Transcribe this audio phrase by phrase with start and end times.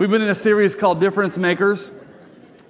[0.00, 1.92] We've been in a series called Difference Makers.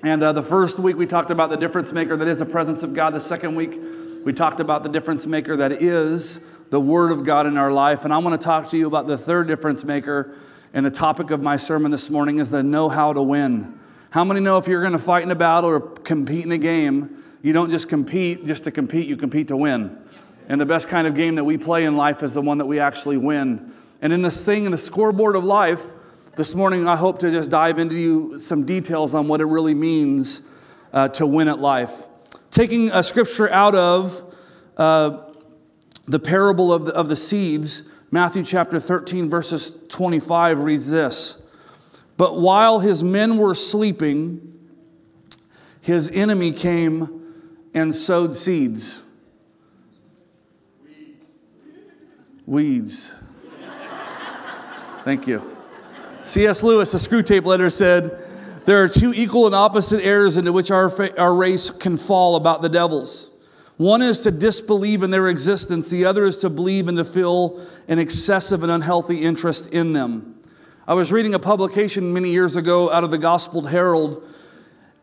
[0.02, 2.82] And uh, the first week we talked about the difference maker that is the presence
[2.82, 3.14] of God.
[3.14, 3.78] The second week
[4.24, 8.04] we talked about the difference maker that is the Word of God in our life.
[8.04, 10.34] And I want to talk to you about the third difference maker.
[10.74, 13.78] And the topic of my sermon this morning is the know how to win.
[14.10, 16.58] How many know if you're going to fight in a battle or compete in a
[16.58, 19.96] game, you don't just compete just to compete, you compete to win.
[20.48, 22.66] And the best kind of game that we play in life is the one that
[22.66, 23.72] we actually win.
[24.02, 25.92] And in this thing, in the scoreboard of life,
[26.40, 29.74] this morning I hope to just dive into you some details on what it really
[29.74, 30.48] means
[30.90, 32.06] uh, to win at life.
[32.50, 34.34] Taking a scripture out of
[34.78, 35.32] uh,
[36.06, 41.52] the parable of the, of the seeds, Matthew chapter 13, verses 25 reads this
[42.16, 44.58] But while his men were sleeping,
[45.82, 47.34] his enemy came
[47.74, 49.04] and sowed seeds.
[52.46, 53.12] Weeds.
[55.04, 55.49] Thank you.
[56.22, 56.62] C.S.
[56.62, 58.18] Lewis, a Screwtape letter, said,
[58.66, 62.60] There are two equal and opposite errors into which our, our race can fall about
[62.60, 63.30] the devils.
[63.78, 67.66] One is to disbelieve in their existence, the other is to believe and to feel
[67.88, 70.38] an excessive and unhealthy interest in them.
[70.86, 74.22] I was reading a publication many years ago out of the Gospel Herald,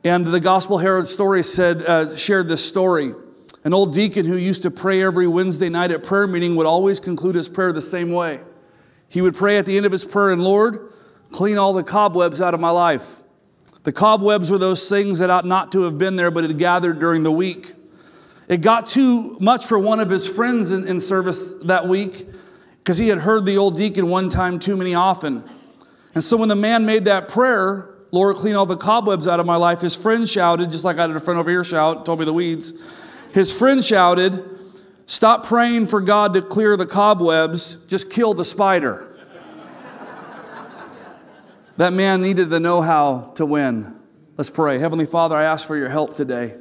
[0.04, 3.16] and the Gospel Herald story said, uh, shared this story.
[3.64, 7.00] An old deacon who used to pray every Wednesday night at prayer meeting would always
[7.00, 8.40] conclude his prayer the same way.
[9.10, 10.94] He would pray at the end of his prayer, and Lord,
[11.32, 13.22] clean all the cobwebs out of my life.
[13.84, 17.00] The cobwebs were those things that ought not to have been there, but had gathered
[17.00, 17.74] during the week.
[18.48, 22.28] It got too much for one of his friends in, in service that week
[22.80, 25.44] because he had heard the old deacon one time too many often.
[26.16, 29.46] And so when the man made that prayer, Lord, clean all the cobwebs out of
[29.46, 32.20] my life, his friend shouted, just like I had a friend over here shout, told
[32.20, 32.82] me the weeds.
[33.34, 34.44] His friend shouted,
[35.06, 39.07] Stop praying for God to clear the cobwebs, just kill the spider.
[41.78, 43.96] That man needed the know how to win.
[44.36, 44.80] Let's pray.
[44.80, 46.56] Heavenly Father, I ask for your help today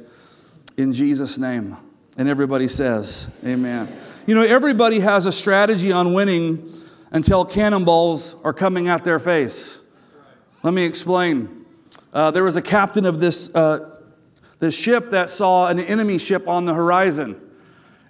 [0.77, 1.77] in Jesus' name.
[2.17, 3.95] And everybody says, Amen.
[4.25, 6.73] You know, everybody has a strategy on winning
[7.11, 9.81] until cannonballs are coming at their face.
[10.63, 11.65] Let me explain.
[12.11, 13.97] Uh, there was a captain of this uh,
[14.59, 17.39] the ship that saw an enemy ship on the horizon.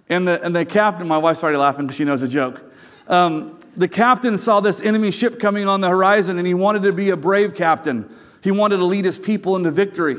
[0.09, 2.63] And the, and the captain, my wife started laughing because she knows a joke.
[3.07, 6.92] Um, the captain saw this enemy ship coming on the horizon and he wanted to
[6.92, 8.10] be a brave captain.
[8.42, 10.18] He wanted to lead his people into victory.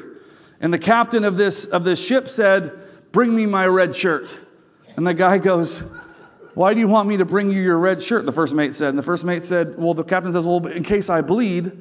[0.61, 2.73] And the captain of this, of this ship said,
[3.11, 4.39] Bring me my red shirt.
[4.97, 5.81] And the guy goes,
[6.55, 8.27] Why do you want me to bring you your red shirt?
[8.27, 8.91] The first mate said.
[8.91, 11.73] And the first mate said, Well, the captain says, Well, in case I bleed,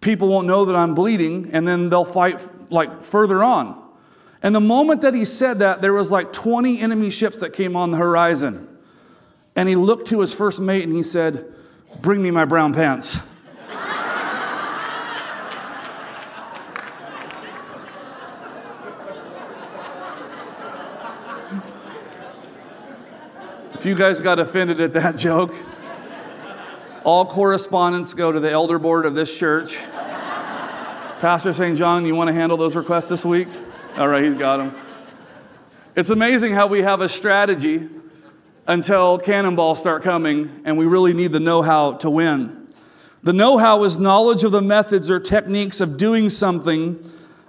[0.00, 3.82] people won't know that I'm bleeding, and then they'll fight like further on.
[4.42, 7.74] And the moment that he said that, there was like 20 enemy ships that came
[7.74, 8.75] on the horizon.
[9.56, 11.52] And he looked to his first mate and he said,
[12.02, 13.26] Bring me my brown pants.
[23.74, 25.54] if you guys got offended at that joke,
[27.02, 29.78] all correspondence go to the elder board of this church.
[31.20, 31.78] Pastor St.
[31.78, 33.48] John, you want to handle those requests this week?
[33.96, 34.76] All right, he's got them.
[35.94, 37.88] It's amazing how we have a strategy
[38.66, 42.66] until cannonballs start coming, and we really need the know how to win.
[43.22, 46.98] The know how is knowledge of the methods or techniques of doing something,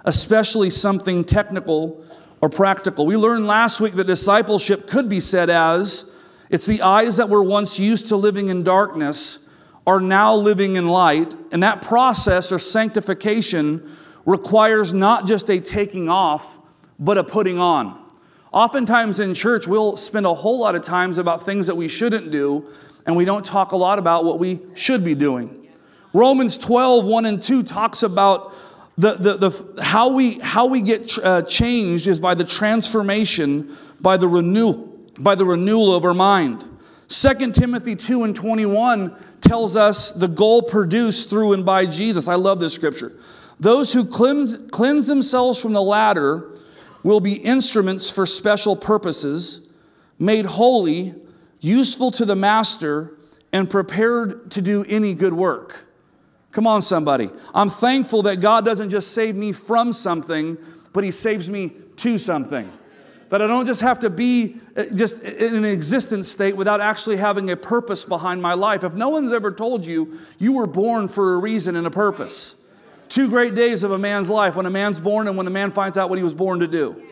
[0.04, 2.04] especially something technical
[2.40, 3.06] or practical.
[3.06, 6.14] We learned last week that discipleship could be said as
[6.50, 9.48] it's the eyes that were once used to living in darkness
[9.86, 13.90] are now living in light, and that process or sanctification
[14.24, 16.58] requires not just a taking off,
[16.98, 18.07] but a putting on.
[18.52, 22.30] Oftentimes in church, we'll spend a whole lot of times about things that we shouldn't
[22.30, 22.66] do,
[23.04, 25.66] and we don't talk a lot about what we should be doing.
[26.14, 28.52] Romans 12, 1 and 2 talks about
[28.96, 34.16] the, the, the, how, we, how we get uh, changed is by the transformation, by
[34.16, 34.88] the, renew,
[35.18, 36.64] by the renewal of our mind.
[37.08, 42.28] 2 Timothy 2 and 21 tells us the goal produced through and by Jesus.
[42.28, 43.12] I love this scripture.
[43.60, 46.50] Those who cleanse, cleanse themselves from the latter
[47.08, 49.66] will be instruments for special purposes,
[50.18, 51.14] made holy,
[51.58, 53.16] useful to the master,
[53.50, 55.86] and prepared to do any good work.
[56.52, 57.30] Come on, somebody.
[57.54, 60.58] I'm thankful that God doesn't just save me from something,
[60.92, 62.70] but He saves me to something.
[63.30, 67.16] That I don't just have to be uh, just in an existence state without actually
[67.16, 68.84] having a purpose behind my life.
[68.84, 72.57] If no one's ever told you you were born for a reason and a purpose,
[73.08, 75.70] two great days of a man's life when a man's born and when a man
[75.70, 77.02] finds out what he was born to do.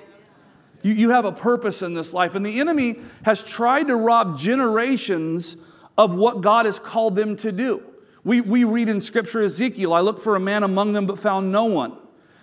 [0.83, 2.35] You, you have a purpose in this life.
[2.35, 5.57] And the enemy has tried to rob generations
[5.99, 7.83] of what God has called them to do.
[8.25, 11.51] We, we read in Scripture Ezekiel, I looked for a man among them but found
[11.51, 11.97] no one.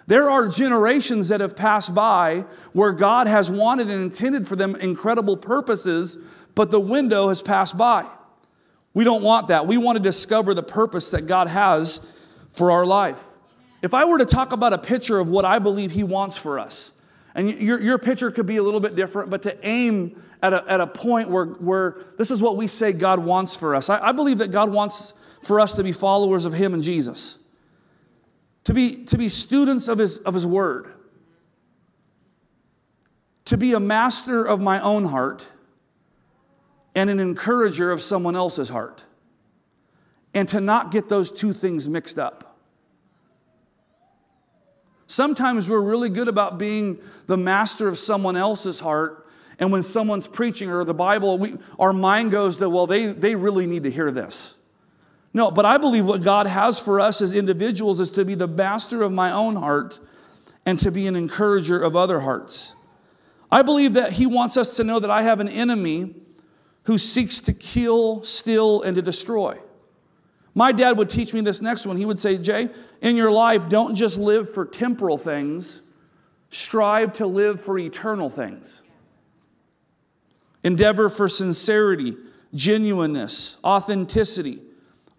[0.08, 4.76] There are generations that have passed by where God has wanted and intended for them
[4.76, 6.18] incredible purposes,
[6.56, 8.06] but the window has passed by.
[8.94, 9.66] We don't want that.
[9.66, 12.06] We want to discover the purpose that God has
[12.52, 13.33] for our life.
[13.84, 16.58] If I were to talk about a picture of what I believe He wants for
[16.58, 16.94] us,
[17.36, 20.64] and your, your picture could be a little bit different, but to aim at a,
[20.72, 23.90] at a point where, where this is what we say God wants for us.
[23.90, 27.40] I, I believe that God wants for us to be followers of Him and Jesus,
[28.64, 30.88] to be, to be students of His, of his Word,
[33.44, 35.46] to be a master of my own heart
[36.96, 39.04] and an encourager of someone else's heart,
[40.34, 42.43] and to not get those two things mixed up.
[45.08, 46.98] Sometimes we're really good about being
[47.28, 49.28] the master of someone else's heart.
[49.60, 53.36] And when someone's preaching or the Bible, we, our mind goes to, well, they, they
[53.36, 54.56] really need to hear this.
[55.34, 58.48] No, but I believe what God has for us as individuals is to be the
[58.48, 60.00] master of my own heart
[60.66, 62.76] and to be an encourager of other hearts.
[63.52, 66.16] I believe that He wants us to know that I have an enemy
[66.84, 69.58] who seeks to kill, steal, and to destroy.
[70.56, 71.98] My dad would teach me this next one.
[71.98, 72.70] He would say, Jay,
[73.04, 75.82] in your life, don't just live for temporal things,
[76.50, 78.82] strive to live for eternal things.
[80.64, 82.16] Endeavor for sincerity,
[82.56, 84.62] genuineness, authenticity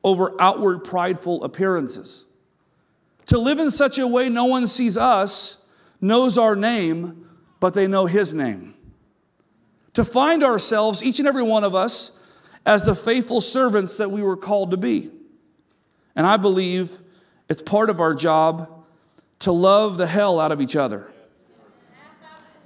[0.03, 2.25] over outward prideful appearances.
[3.27, 5.67] To live in such a way no one sees us,
[6.01, 7.29] knows our name,
[7.61, 8.75] but they know his name.
[9.93, 12.19] To find ourselves, each and every one of us,
[12.65, 15.11] as the faithful servants that we were called to be.
[16.17, 16.99] And I believe
[17.49, 18.85] it's part of our job
[19.41, 21.07] to love the hell out of each other.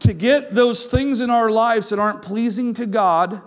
[0.00, 3.42] To get those things in our lives that aren't pleasing to God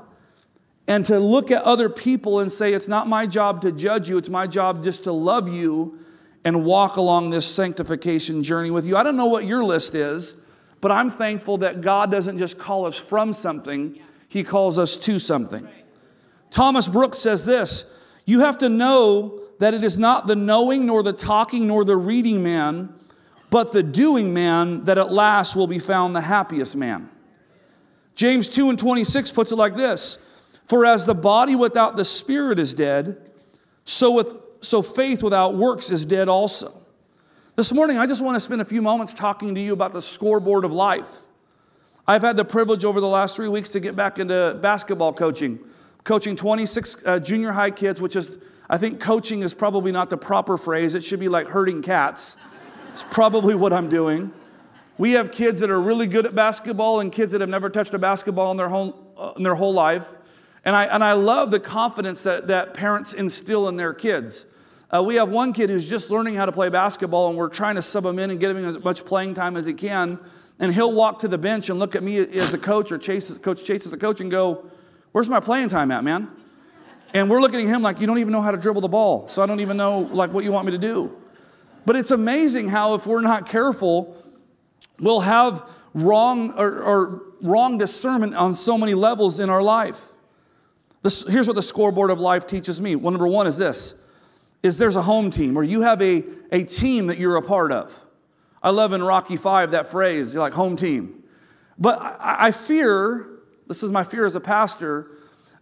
[0.87, 4.17] and to look at other people and say, It's not my job to judge you,
[4.17, 5.99] it's my job just to love you
[6.43, 8.97] and walk along this sanctification journey with you.
[8.97, 10.35] I don't know what your list is,
[10.81, 15.19] but I'm thankful that God doesn't just call us from something, He calls us to
[15.19, 15.67] something.
[16.49, 17.95] Thomas Brooks says this
[18.25, 21.95] You have to know that it is not the knowing, nor the talking, nor the
[21.95, 22.91] reading man,
[23.51, 27.07] but the doing man that at last will be found the happiest man.
[28.15, 30.27] James 2 and 26 puts it like this
[30.67, 33.21] For as the body without the spirit is dead,
[33.85, 36.81] so, with, so faith without works is dead also.
[37.55, 40.01] This morning, I just want to spend a few moments talking to you about the
[40.01, 41.19] scoreboard of life.
[42.07, 45.59] I've had the privilege over the last three weeks to get back into basketball coaching,
[46.03, 48.39] coaching 26 uh, junior high kids, which is
[48.71, 50.95] I think coaching is probably not the proper phrase.
[50.95, 52.37] It should be like herding cats.
[52.93, 54.31] It's probably what I'm doing.
[54.97, 57.93] We have kids that are really good at basketball and kids that have never touched
[57.93, 60.15] a basketball in their whole, uh, in their whole life.
[60.63, 64.45] And I, and I love the confidence that, that parents instill in their kids.
[64.89, 67.75] Uh, we have one kid who's just learning how to play basketball, and we're trying
[67.75, 70.17] to sub him in and get him as much playing time as he can.
[70.59, 73.37] And he'll walk to the bench and look at me as a coach or Chase,
[73.37, 74.65] coach Chase as a coach and go,
[75.11, 76.29] Where's my playing time at, man?
[77.13, 79.27] And we're looking at him like, you don't even know how to dribble the ball.
[79.27, 81.15] So I don't even know like what you want me to do.
[81.85, 84.15] But it's amazing how if we're not careful,
[84.99, 90.09] we'll have wrong or, or wrong discernment on so many levels in our life.
[91.01, 92.95] This, here's what the scoreboard of life teaches me.
[92.95, 93.97] Well, number one is this
[94.63, 97.71] is there's a home team or you have a, a team that you're a part
[97.71, 97.99] of.
[98.61, 101.23] I love in Rocky Five that phrase, like home team.
[101.79, 103.27] But I, I fear,
[103.67, 105.09] this is my fear as a pastor,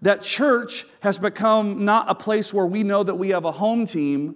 [0.02, 3.86] that church has become not a place where we know that we have a home
[3.86, 4.36] team,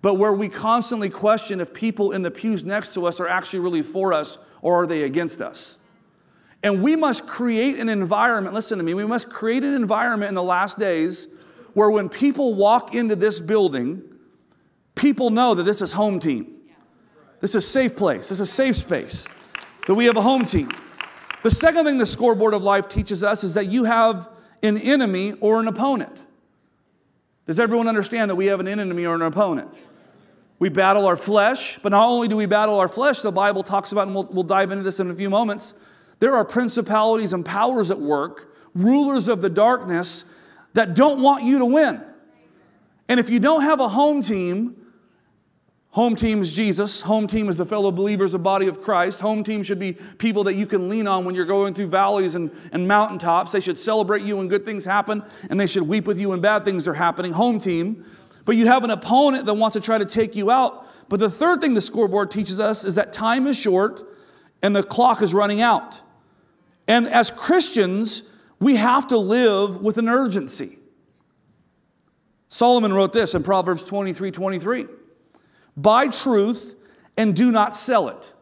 [0.00, 3.60] but where we constantly question if people in the pews next to us are actually
[3.60, 5.78] really for us or are they against us.
[6.62, 10.34] And we must create an environment, listen to me, we must create an environment in
[10.34, 11.34] the last days
[11.74, 14.02] where when people walk into this building,
[14.94, 16.54] people know that this is home team.
[17.40, 19.26] This is safe place, this is safe space,
[19.88, 20.70] that we have a home team.
[21.42, 24.28] The second thing the scoreboard of life teaches us is that you have
[24.62, 26.24] an enemy or an opponent.
[27.46, 29.82] Does everyone understand that we have an enemy or an opponent?
[30.58, 33.90] We battle our flesh, but not only do we battle our flesh, the Bible talks
[33.90, 35.74] about, and we'll, we'll dive into this in a few moments,
[36.20, 40.24] there are principalities and powers at work, rulers of the darkness
[40.74, 42.00] that don't want you to win.
[43.08, 44.81] And if you don't have a home team
[45.92, 47.02] Home team is Jesus.
[47.02, 49.20] Home team is the fellow believers, the body of Christ.
[49.20, 52.34] Home team should be people that you can lean on when you're going through valleys
[52.34, 53.52] and, and mountaintops.
[53.52, 56.40] They should celebrate you when good things happen, and they should weep with you when
[56.40, 57.34] bad things are happening.
[57.34, 58.06] Home team.
[58.46, 60.86] But you have an opponent that wants to try to take you out.
[61.10, 64.02] But the third thing the scoreboard teaches us is that time is short
[64.62, 66.00] and the clock is running out.
[66.88, 70.78] And as Christians, we have to live with an urgency.
[72.48, 74.86] Solomon wrote this in Proverbs 23 23.
[75.76, 76.74] Buy truth
[77.16, 78.32] and do not sell it.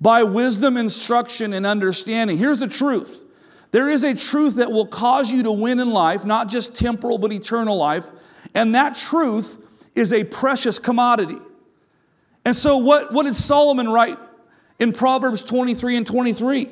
[0.00, 2.38] Buy wisdom, instruction, and understanding.
[2.38, 3.24] Here's the truth
[3.72, 7.18] there is a truth that will cause you to win in life, not just temporal,
[7.18, 8.06] but eternal life.
[8.54, 9.64] And that truth
[9.94, 11.38] is a precious commodity.
[12.44, 14.18] And so, what, what did Solomon write
[14.78, 16.68] in Proverbs 23 and 23?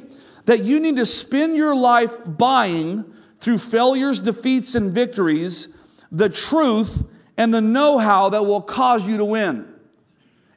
[0.47, 3.05] That you need to spend your life buying
[3.39, 5.77] through failures, defeats, and victories
[6.11, 7.07] the truth
[7.39, 9.73] and the know how that will cause you to win.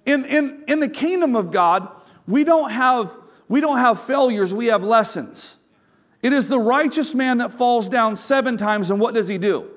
[0.05, 1.87] In, in, in the kingdom of God,
[2.27, 3.15] we don't, have,
[3.47, 5.57] we don't have failures, we have lessons.
[6.21, 9.69] It is the righteous man that falls down seven times, and what does he do?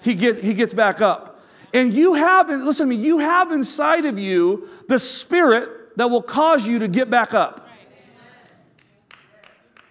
[0.00, 1.40] He, get, he gets back up.
[1.72, 6.22] And you have, listen to me, you have inside of you the spirit that will
[6.22, 7.68] cause you to get back up.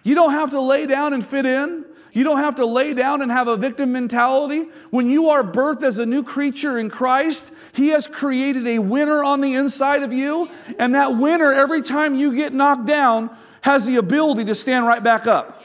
[0.02, 1.84] You don't have to lay down and fit in.
[2.16, 4.70] You don't have to lay down and have a victim mentality.
[4.88, 9.22] When you are birthed as a new creature in Christ, He has created a winner
[9.22, 10.48] on the inside of you.
[10.78, 13.28] And that winner, every time you get knocked down,
[13.60, 15.62] has the ability to stand right back up.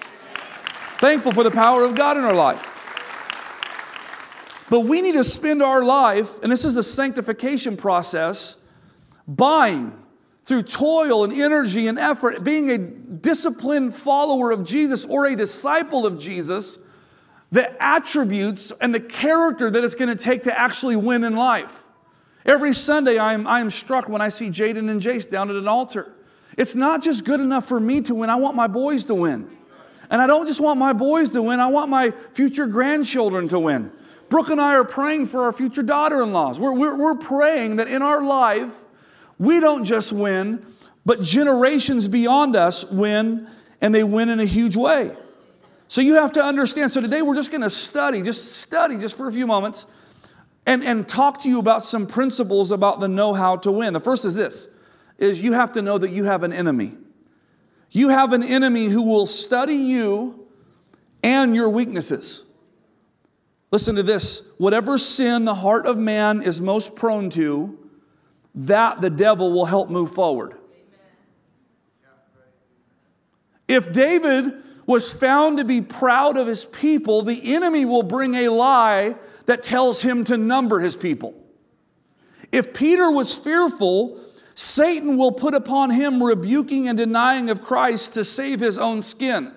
[1.00, 2.68] Thankful for the power of God in our life.
[4.70, 8.62] But we need to spend our life, and this is the sanctification process,
[9.26, 9.94] buying
[10.46, 16.06] through toil and energy and effort, being a disciplined follower of Jesus or a disciple
[16.06, 16.80] of Jesus,
[17.52, 21.84] the attributes and the character that it's going to take to actually win in life.
[22.46, 26.16] Every Sunday, I'm, I'm struck when I see Jaden and Jace down at an altar.
[26.58, 29.50] It's not just good enough for me to win, I want my boys to win.
[30.10, 33.60] And I don't just want my boys to win, I want my future grandchildren to
[33.60, 33.92] win.
[34.30, 36.60] Brooke and I are praying for our future daughter in laws.
[36.60, 38.86] We're, we're, we're praying that in our life,
[39.42, 40.64] we don't just win,
[41.04, 43.48] but generations beyond us win,
[43.82, 45.16] and they win in a huge way.
[45.88, 46.92] So you have to understand.
[46.92, 49.88] So today we're just going to study, just study just for a few moments,
[50.68, 53.94] and, and talk to you about some principles about the know how to win.
[53.94, 54.68] The first is this
[55.18, 56.94] is you have to know that you have an enemy.
[57.90, 60.48] You have an enemy who will study you
[61.24, 62.44] and your weaknesses.
[63.72, 67.81] Listen to this whatever sin the heart of man is most prone to,
[68.54, 70.56] that the devil will help move forward.
[73.68, 74.54] If David
[74.86, 79.16] was found to be proud of his people, the enemy will bring a lie
[79.46, 81.34] that tells him to number his people.
[82.52, 84.20] If Peter was fearful,
[84.56, 89.54] Satan will put upon him rebuking and denying of Christ to save his own skin.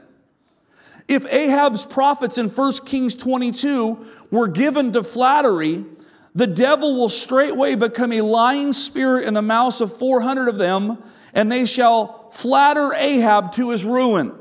[1.09, 5.85] If Ahab's prophets in 1 Kings 22 were given to flattery,
[6.35, 10.99] the devil will straightway become a lying spirit in the mouths of 400 of them,
[11.33, 14.33] and they shall flatter Ahab to his ruin.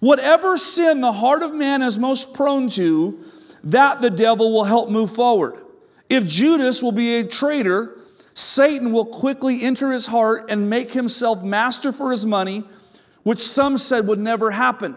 [0.00, 3.22] Whatever sin the heart of man is most prone to,
[3.64, 5.56] that the devil will help move forward.
[6.08, 7.98] If Judas will be a traitor,
[8.32, 12.64] Satan will quickly enter his heart and make himself master for his money,
[13.24, 14.96] which some said would never happen.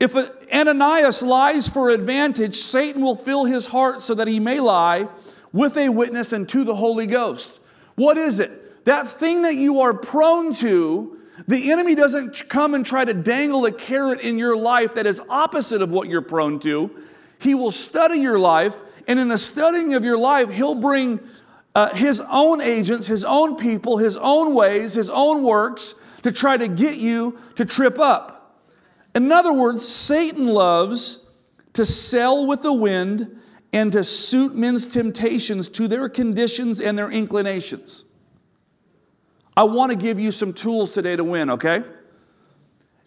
[0.00, 0.16] If
[0.50, 5.08] Ananias lies for advantage, Satan will fill his heart so that he may lie
[5.52, 7.60] with a witness and to the Holy Ghost.
[7.96, 8.84] What is it?
[8.86, 13.66] That thing that you are prone to, the enemy doesn't come and try to dangle
[13.66, 16.90] a carrot in your life that is opposite of what you're prone to.
[17.38, 18.74] He will study your life,
[19.06, 21.20] and in the studying of your life, he'll bring
[21.74, 26.56] uh, his own agents, his own people, his own ways, his own works to try
[26.56, 28.39] to get you to trip up.
[29.14, 31.26] In other words, Satan loves
[31.72, 33.40] to sail with the wind
[33.72, 38.04] and to suit men's temptations to their conditions and their inclinations.
[39.56, 41.82] I want to give you some tools today to win, okay?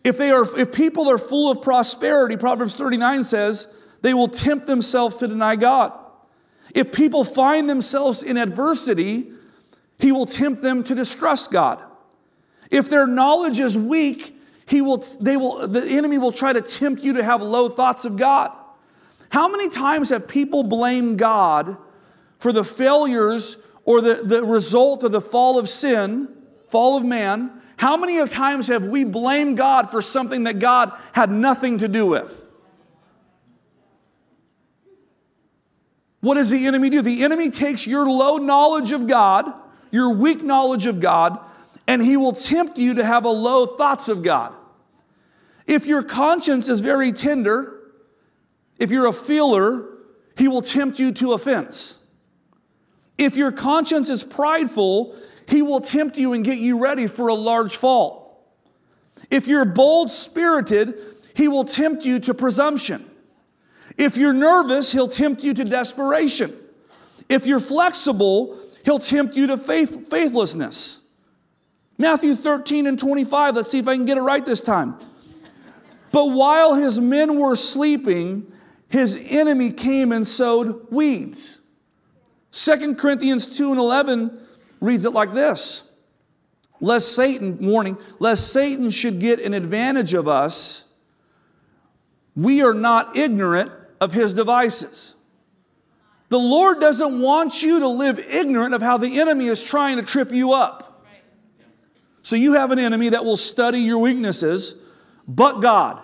[0.03, 4.67] If they are if people are full of prosperity, Proverbs 39 says, they will tempt
[4.67, 5.93] themselves to deny God.
[6.75, 9.31] If people find themselves in adversity,
[9.99, 11.81] he will tempt them to distrust God.
[12.69, 17.03] If their knowledge is weak, he will, they will, the enemy will try to tempt
[17.03, 18.51] you to have low thoughts of God.
[19.29, 21.77] How many times have people blamed God
[22.39, 26.29] for the failures or the, the result of the fall of sin,
[26.69, 27.51] fall of man?
[27.77, 32.05] How many times have we blamed God for something that God had nothing to do
[32.05, 32.47] with?
[36.21, 37.01] What does the enemy do?
[37.01, 39.51] The enemy takes your low knowledge of God,
[39.91, 41.37] your weak knowledge of God,
[41.87, 44.53] and he will tempt you to have a low thoughts of God.
[45.67, 47.79] If your conscience is very tender,
[48.77, 49.87] if you're a feeler,
[50.37, 51.97] he will tempt you to offense.
[53.17, 55.15] If your conscience is prideful,
[55.47, 58.43] he will tempt you and get you ready for a large fall.
[59.29, 60.95] If you're bold spirited,
[61.35, 63.09] he will tempt you to presumption.
[63.97, 66.55] If you're nervous, he'll tempt you to desperation.
[67.29, 71.02] If you're flexible, he'll tempt you to faith, faithlessness.
[72.03, 74.97] Matthew 13 and 25, let's see if I can get it right this time.
[76.11, 78.51] But while his men were sleeping,
[78.89, 81.61] his enemy came and sowed weeds.
[82.51, 84.37] 2 Corinthians 2 and 11
[84.81, 85.89] reads it like this
[86.81, 90.91] Lest Satan, warning, lest Satan should get an advantage of us,
[92.35, 95.13] we are not ignorant of his devices.
[96.27, 100.03] The Lord doesn't want you to live ignorant of how the enemy is trying to
[100.03, 100.82] trip you up.
[102.23, 104.81] So you have an enemy that will study your weaknesses,
[105.27, 106.01] but God.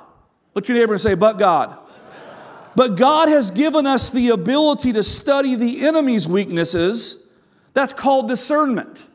[0.54, 1.78] Look your neighbor and say, but God.
[2.76, 7.26] But God has given us the ability to study the enemy's weaknesses.
[7.74, 9.08] That's called discernment.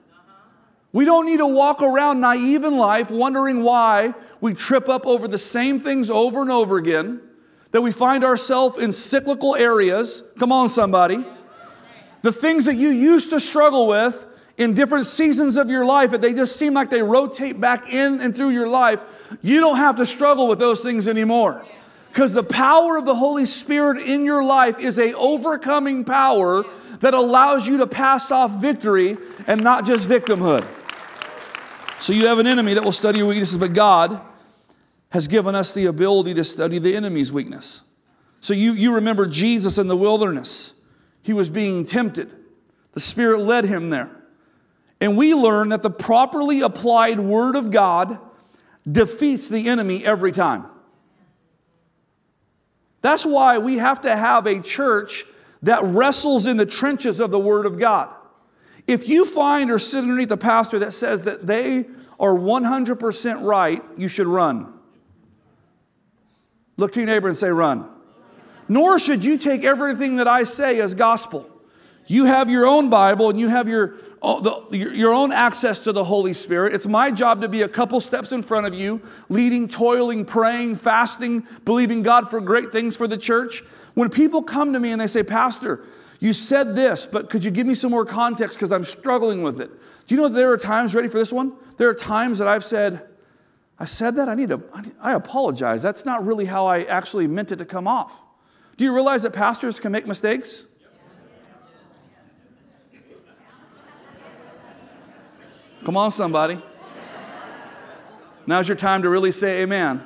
[0.92, 5.28] We don't need to walk around naive in life wondering why we trip up over
[5.28, 7.20] the same things over and over again,
[7.72, 10.22] that we find ourselves in cyclical areas.
[10.38, 11.24] Come on, somebody.
[12.22, 16.32] The things that you used to struggle with in different seasons of your life, they
[16.32, 19.00] just seem like they rotate back in and through your life,
[19.42, 21.64] you don't have to struggle with those things anymore.
[22.08, 26.64] Because the power of the Holy Spirit in your life is a overcoming power
[27.00, 29.16] that allows you to pass off victory
[29.48, 30.64] and not just victimhood.
[31.98, 34.20] So you have an enemy that will study your weaknesses, but God
[35.10, 37.82] has given us the ability to study the enemy's weakness.
[38.40, 40.74] So you, you remember Jesus in the wilderness.
[41.22, 42.32] He was being tempted.
[42.92, 44.10] The Spirit led him there.
[45.04, 48.18] And we learn that the properly applied Word of God
[48.90, 50.64] defeats the enemy every time.
[53.02, 55.26] That's why we have to have a church
[55.60, 58.08] that wrestles in the trenches of the Word of God.
[58.86, 61.84] If you find or sit underneath a pastor that says that they
[62.18, 64.72] are 100% right, you should run.
[66.78, 67.90] Look to your neighbor and say, run.
[68.70, 71.50] Nor should you take everything that I say as gospel.
[72.06, 73.96] You have your own Bible and you have your
[74.70, 76.74] your own access to the Holy Spirit.
[76.74, 80.76] It's my job to be a couple steps in front of you, leading, toiling, praying,
[80.76, 83.62] fasting, believing God for great things for the church.
[83.94, 85.84] When people come to me and they say, Pastor,
[86.20, 89.60] you said this, but could you give me some more context because I'm struggling with
[89.60, 89.70] it?
[90.06, 91.52] Do you know there are times, ready for this one?
[91.76, 93.02] There are times that I've said,
[93.78, 94.62] I said that, I need to,
[95.00, 95.82] I apologize.
[95.82, 98.22] That's not really how I actually meant it to come off.
[98.76, 100.66] Do you realize that pastors can make mistakes?
[105.84, 106.58] Come on, somebody.
[108.46, 110.02] Now's your time to really say amen.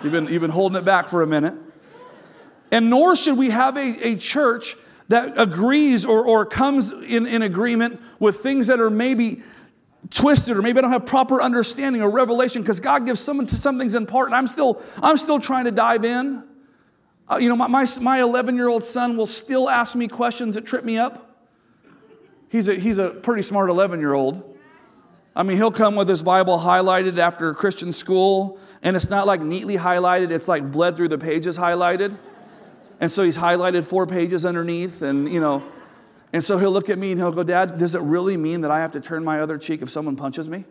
[0.00, 1.54] You've been, you've been holding it back for a minute.
[2.70, 4.76] And nor should we have a, a church
[5.08, 9.42] that agrees or, or comes in, in agreement with things that are maybe
[10.10, 13.76] twisted or maybe I don't have proper understanding or revelation because God gives some, some
[13.76, 16.44] things in part and I'm still, I'm still trying to dive in.
[17.28, 20.54] Uh, you know, my, my, my 11 year old son will still ask me questions
[20.54, 21.33] that trip me up.
[22.54, 24.56] He's a, he's a pretty smart 11 year old.
[25.34, 29.40] I mean, he'll come with his Bible highlighted after Christian school, and it's not like
[29.40, 32.16] neatly highlighted, it's like bled through the pages highlighted.
[33.00, 35.64] And so he's highlighted four pages underneath, and you know,
[36.32, 38.70] and so he'll look at me and he'll go, Dad, does it really mean that
[38.70, 40.64] I have to turn my other cheek if someone punches me?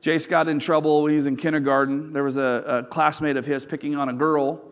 [0.00, 2.14] Jace got in trouble when he was in kindergarten.
[2.14, 4.70] There was a, a classmate of his picking on a girl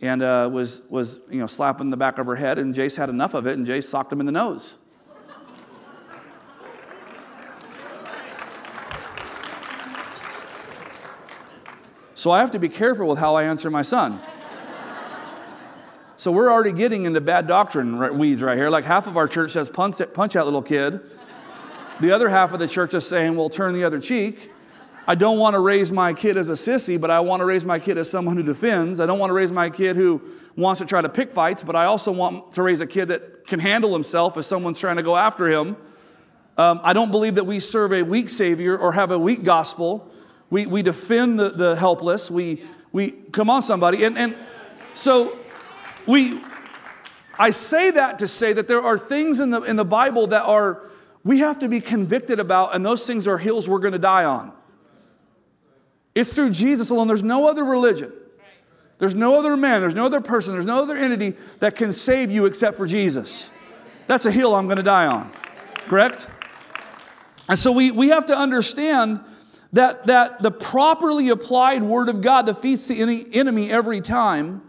[0.00, 3.08] and uh, was, was you know, slapping the back of her head, and Jace had
[3.08, 4.76] enough of it, and Jace socked him in the nose.
[12.14, 14.20] So I have to be careful with how I answer my son.
[16.16, 18.70] So we're already getting into bad doctrine weeds right here.
[18.70, 21.00] Like half of our church says, punch, punch that little kid.
[22.00, 24.52] The other half of the church is saying, well, turn the other cheek.
[25.08, 27.64] I don't want to raise my kid as a sissy, but I want to raise
[27.64, 29.00] my kid as someone who defends.
[29.00, 30.20] I don't want to raise my kid who
[30.54, 33.46] wants to try to pick fights, but I also want to raise a kid that
[33.46, 35.78] can handle himself if someone's trying to go after him.
[36.58, 40.12] Um, I don't believe that we serve a weak Savior or have a weak gospel.
[40.50, 42.30] We, we defend the, the helpless.
[42.30, 44.04] We, we, come on, somebody.
[44.04, 44.36] And, and
[44.92, 45.38] so
[46.06, 46.38] we,
[47.38, 50.42] I say that to say that there are things in the, in the Bible that
[50.42, 50.82] are,
[51.24, 54.24] we have to be convicted about, and those things are hills we're going to die
[54.24, 54.52] on.
[56.18, 57.06] It's through Jesus alone.
[57.06, 58.12] There's no other religion.
[58.98, 62.32] There's no other man, there's no other person, there's no other entity that can save
[62.32, 63.52] you except for Jesus.
[64.08, 65.30] That's a hill I'm going to die on.
[65.86, 66.26] Correct?
[67.48, 69.20] And so we, we have to understand
[69.72, 73.00] that, that the properly applied word of God defeats the
[73.32, 74.62] enemy every time.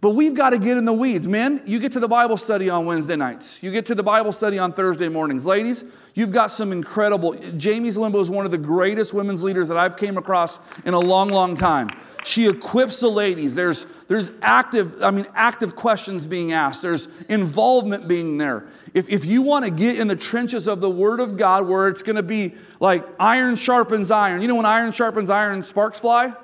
[0.00, 1.28] But we've got to get in the weeds.
[1.28, 3.62] Men, you get to the Bible study on Wednesday nights.
[3.62, 5.44] You get to the Bible study on Thursday mornings.
[5.44, 5.84] Ladies,
[6.14, 7.34] you've got some incredible.
[7.58, 10.98] Jamie's Limbo is one of the greatest women's leaders that I've came across in a
[10.98, 11.90] long, long time.
[12.24, 13.54] She equips the ladies.
[13.54, 16.80] There's, there's active, I mean, active questions being asked.
[16.80, 18.64] There's involvement being there.
[18.94, 21.88] If, if you want to get in the trenches of the Word of God where
[21.88, 26.00] it's going to be like iron sharpens iron, you know when iron sharpens iron, sparks
[26.00, 26.34] fly?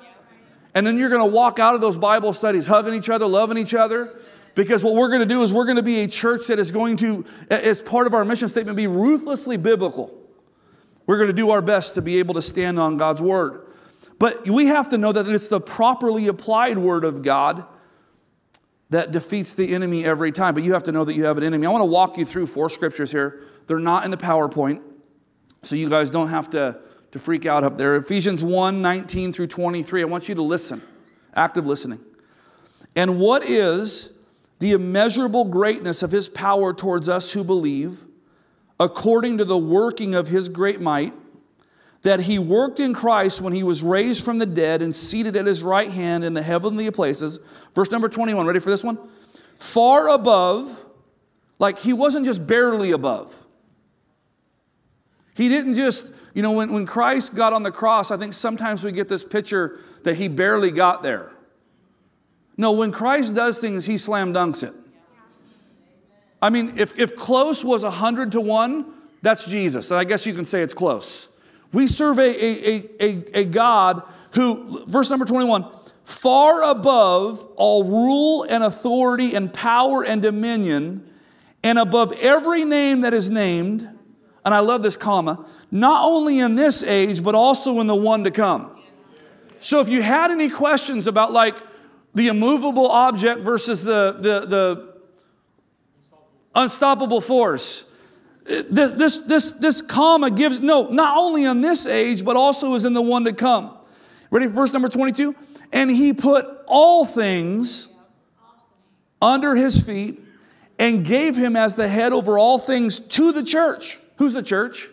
[0.77, 3.57] And then you're going to walk out of those Bible studies hugging each other, loving
[3.57, 4.15] each other.
[4.53, 6.69] Because what we're going to do is we're going to be a church that is
[6.69, 10.15] going to, as part of our mission statement, be ruthlessly biblical.
[11.07, 13.65] We're going to do our best to be able to stand on God's word.
[14.19, 17.65] But we have to know that it's the properly applied word of God
[18.91, 20.53] that defeats the enemy every time.
[20.53, 21.65] But you have to know that you have an enemy.
[21.65, 23.41] I want to walk you through four scriptures here.
[23.65, 24.83] They're not in the PowerPoint,
[25.63, 27.95] so you guys don't have to to freak out up there.
[27.95, 30.01] Ephesians 1 19 through 23.
[30.01, 30.81] I want you to listen,
[31.33, 31.99] active listening.
[32.95, 34.13] And what is
[34.59, 38.03] the immeasurable greatness of his power towards us who believe,
[38.79, 41.13] according to the working of his great might,
[42.01, 45.45] that he worked in Christ when he was raised from the dead and seated at
[45.45, 47.39] his right hand in the heavenly places.
[47.75, 48.45] Verse number 21.
[48.45, 48.97] Ready for this one?
[49.55, 50.85] Far above,
[51.59, 53.46] like he wasn't just barely above.
[55.37, 58.83] He didn't just you know, when, when Christ got on the cross, I think sometimes
[58.83, 61.31] we get this picture that he barely got there.
[62.55, 64.71] No, when Christ does things, he slam dunks it.
[66.39, 68.85] I mean, if, if close was 100 to 1,
[69.23, 69.89] that's Jesus.
[69.89, 71.27] And I guess you can say it's close.
[71.73, 75.65] We serve a, a, a, a, God who, verse number 21,
[76.03, 81.11] far above all rule and authority and power and dominion,
[81.63, 83.96] and above every name that is named,
[84.47, 88.23] and I love this comma, not only in this age, but also in the one
[88.23, 88.81] to come.
[89.59, 91.55] So if you had any questions about like
[92.15, 94.93] the immovable object versus the, the, the
[96.55, 97.91] unstoppable force,
[98.45, 102.85] this, this, this, this comma gives, no, not only in this age, but also is
[102.85, 103.77] in the one to come.
[104.31, 105.35] Ready for verse number 22?
[105.73, 107.93] And he put all things
[109.21, 110.21] under his feet
[110.79, 113.99] and gave him as the head over all things to the church.
[114.17, 114.89] Who's the church?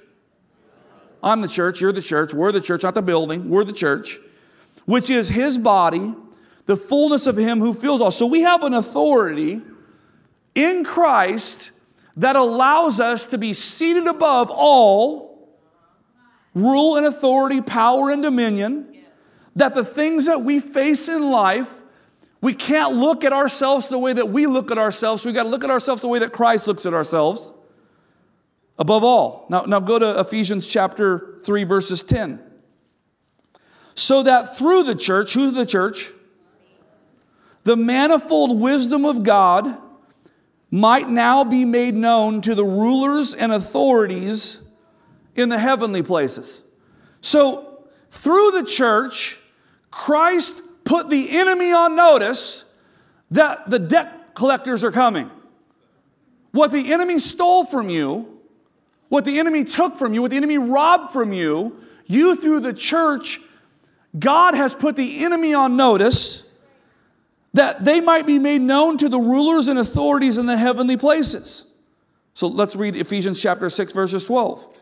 [1.23, 4.19] I'm the church, you're the church, we're the church, not the building, we're the church,
[4.85, 6.15] which is his body,
[6.67, 8.11] the fullness of him who fills all.
[8.11, 9.63] So we have an authority
[10.55, 11.71] in Christ
[12.19, 15.59] that allows us to be seated above all
[16.55, 18.91] rule and authority, power and dominion.
[19.57, 21.73] That the things that we face in life,
[22.41, 25.25] we can't look at ourselves the way that we look at ourselves.
[25.25, 27.53] We got to look at ourselves the way that Christ looks at ourselves
[28.79, 29.47] above all.
[29.49, 32.41] Now, now go to Ephesians chapter 3, verses 10.
[33.95, 36.11] So that through the church, who's the church?
[37.63, 39.79] The manifold wisdom of God
[40.71, 44.63] might now be made known to the rulers and authorities
[45.37, 46.63] in the heavenly places.
[47.21, 49.39] So, through the church,
[49.91, 52.65] Christ put the enemy on notice
[53.31, 55.31] that the debt collectors are coming.
[56.51, 58.34] What the enemy stole from you,
[59.15, 62.73] what the enemy took from you, what the enemy robbed from you, you through the
[62.73, 63.41] church,
[64.19, 66.53] God has put the enemy on notice
[67.53, 71.65] that they might be made known to the rulers and authorities in the heavenly places.
[72.35, 74.79] So let's read Ephesians chapter 6, verses 12.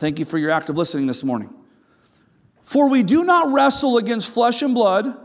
[0.00, 1.54] Thank you for your active listening this morning.
[2.62, 5.16] For we do not wrestle against flesh and blood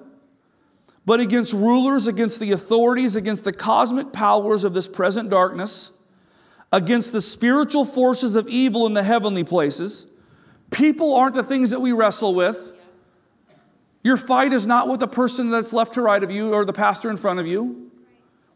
[1.08, 5.93] but against rulers, against the authorities, against the cosmic powers of this present darkness,
[6.74, 10.08] against the spiritual forces of evil in the heavenly places.
[10.70, 12.74] People aren't the things that we wrestle with.
[14.04, 16.74] Your fight is not with the person that's left to right of you or the
[16.74, 17.89] pastor in front of you.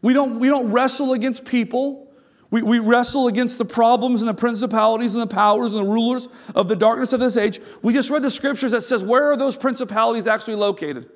[0.02, 2.12] We don't, we don't wrestle against people.
[2.50, 6.28] We, we wrestle against the problems and the principalities and the powers and the rulers
[6.54, 7.60] of the darkness of this age.
[7.80, 11.08] We just read the scriptures that says, where are those principalities actually located?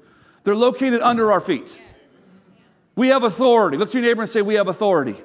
[0.47, 1.77] They're located under our feet.
[2.95, 3.77] We have authority.
[3.79, 5.17] Look to your neighbor and say, We have authority.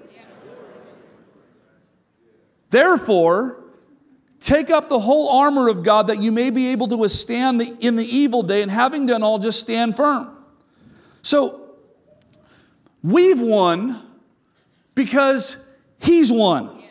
[2.71, 3.63] Therefore,
[4.39, 7.77] take up the whole armor of God that you may be able to withstand the,
[7.79, 10.35] in the evil day, and having done all, just stand firm.
[11.21, 11.69] So,
[13.03, 14.01] we've won
[14.95, 15.63] because
[15.99, 16.81] He's won.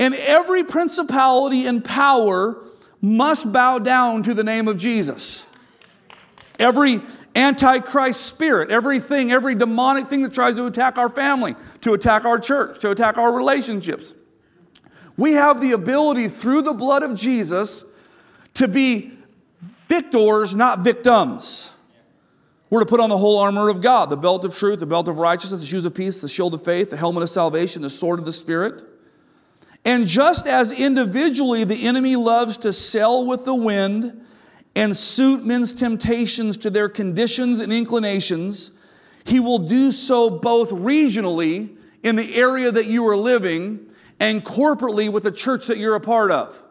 [0.00, 2.64] And every principality and power
[3.00, 5.46] must bow down to the name of Jesus.
[6.58, 7.00] Every
[7.34, 12.38] antichrist spirit, everything, every demonic thing that tries to attack our family, to attack our
[12.38, 14.14] church, to attack our relationships.
[15.16, 17.84] We have the ability through the blood of Jesus
[18.54, 19.12] to be
[19.88, 21.72] victors, not victims.
[22.70, 25.06] We're to put on the whole armor of God the belt of truth, the belt
[25.08, 27.90] of righteousness, the shoes of peace, the shield of faith, the helmet of salvation, the
[27.90, 28.82] sword of the Spirit.
[29.84, 34.23] And just as individually the enemy loves to sail with the wind
[34.76, 38.72] and suit men's temptations to their conditions and inclinations,
[39.24, 43.86] he will do so both regionally in the area that you are living
[44.20, 46.62] and corporately with the church that you're a part of.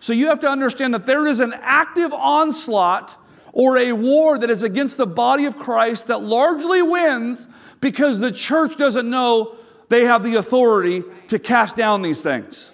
[0.00, 3.16] So you have to understand that there is an active onslaught
[3.52, 7.48] or a war that is against the body of Christ that largely wins
[7.80, 9.56] because the church doesn't know
[9.88, 12.70] they have the authority to cast down these things.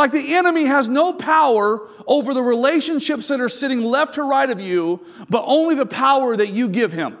[0.00, 4.48] Like the enemy has no power over the relationships that are sitting left to right
[4.48, 7.18] of you, but only the power that you give him.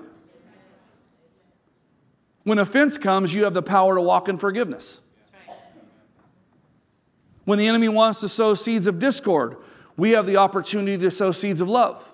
[2.44, 5.02] When offense comes, you have the power to walk in forgiveness.
[7.44, 9.58] When the enemy wants to sow seeds of discord,
[9.98, 12.10] we have the opportunity to sow seeds of love.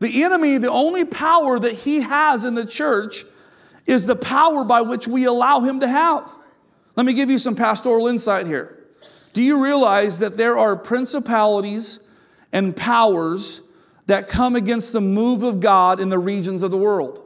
[0.00, 3.24] The enemy, the only power that he has in the church
[3.86, 6.30] is the power by which we allow him to have.
[6.96, 8.78] Let me give you some pastoral insight here.
[9.32, 12.00] Do you realize that there are principalities
[12.52, 13.62] and powers
[14.06, 17.20] that come against the move of God in the regions of the world?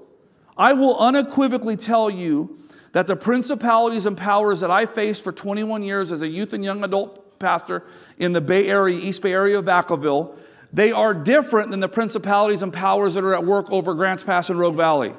[0.57, 2.59] I will unequivocally tell you
[2.93, 6.65] that the principalities and powers that I faced for 21 years as a youth and
[6.65, 7.85] young adult pastor
[8.19, 10.35] in the Bay Area, East Bay area of Vacaville,
[10.73, 14.51] they are different than the principalities and powers that are at work over Grants Pass
[14.51, 15.15] and Rogue Valley.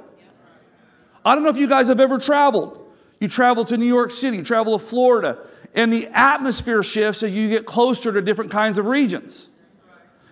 [1.24, 2.89] I don't know if you guys have ever traveled.
[3.20, 5.38] You travel to New York City, you travel to Florida,
[5.76, 9.50] and the atmosphere shifts as you get closer to different kinds of regions.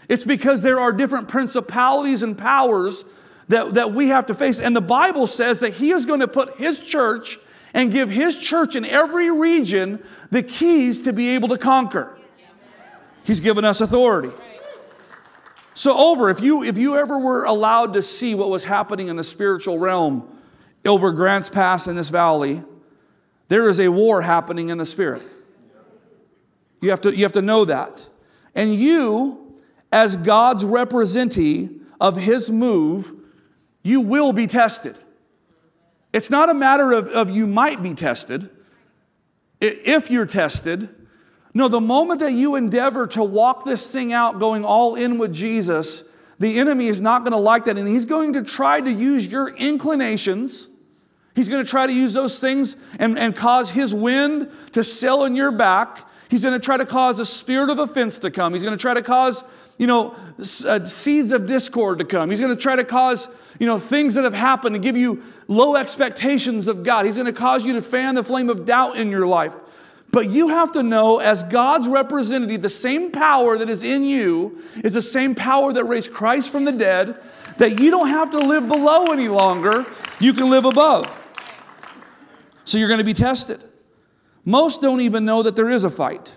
[0.07, 3.03] It's because there are different principalities and powers
[3.49, 4.59] that, that we have to face.
[4.59, 7.39] And the Bible says that He is going to put His church
[7.73, 12.17] and give His church in every region the keys to be able to conquer.
[13.23, 14.31] He's given us authority.
[15.73, 19.15] So, over, if you, if you ever were allowed to see what was happening in
[19.15, 20.27] the spiritual realm
[20.85, 22.63] over Grants Pass in this valley,
[23.47, 25.23] there is a war happening in the spirit.
[26.81, 28.07] You have to, you have to know that.
[28.53, 29.55] And you,
[29.91, 33.13] as God's representative of His move,
[33.83, 34.97] you will be tested.
[36.13, 38.49] It's not a matter of, of you might be tested,
[39.59, 40.89] if you're tested.
[41.53, 45.33] No, the moment that you endeavor to walk this thing out going all in with
[45.33, 47.77] Jesus, the enemy is not going to like that.
[47.77, 50.67] And he's going to try to use your inclinations.
[51.37, 55.23] He's going to try to use those things and, and cause his wind to sail
[55.23, 56.03] in your back.
[56.29, 58.53] He's going to try to cause a spirit of offense to come.
[58.53, 59.43] He's going to try to cause,
[59.77, 60.15] you know,
[60.65, 62.31] uh, seeds of discord to come.
[62.31, 65.23] He's going to try to cause you know, things that have happened to give you
[65.47, 67.05] low expectations of God.
[67.05, 69.55] He's going to cause you to fan the flame of doubt in your life.
[70.09, 74.63] But you have to know, as God's representative, the same power that is in you
[74.83, 77.19] is the same power that raised Christ from the dead,
[77.57, 79.85] that you don't have to live below any longer.
[80.19, 81.26] You can live above.
[82.67, 83.63] So you're going to be tested.
[84.43, 86.35] Most don't even know that there is a fight.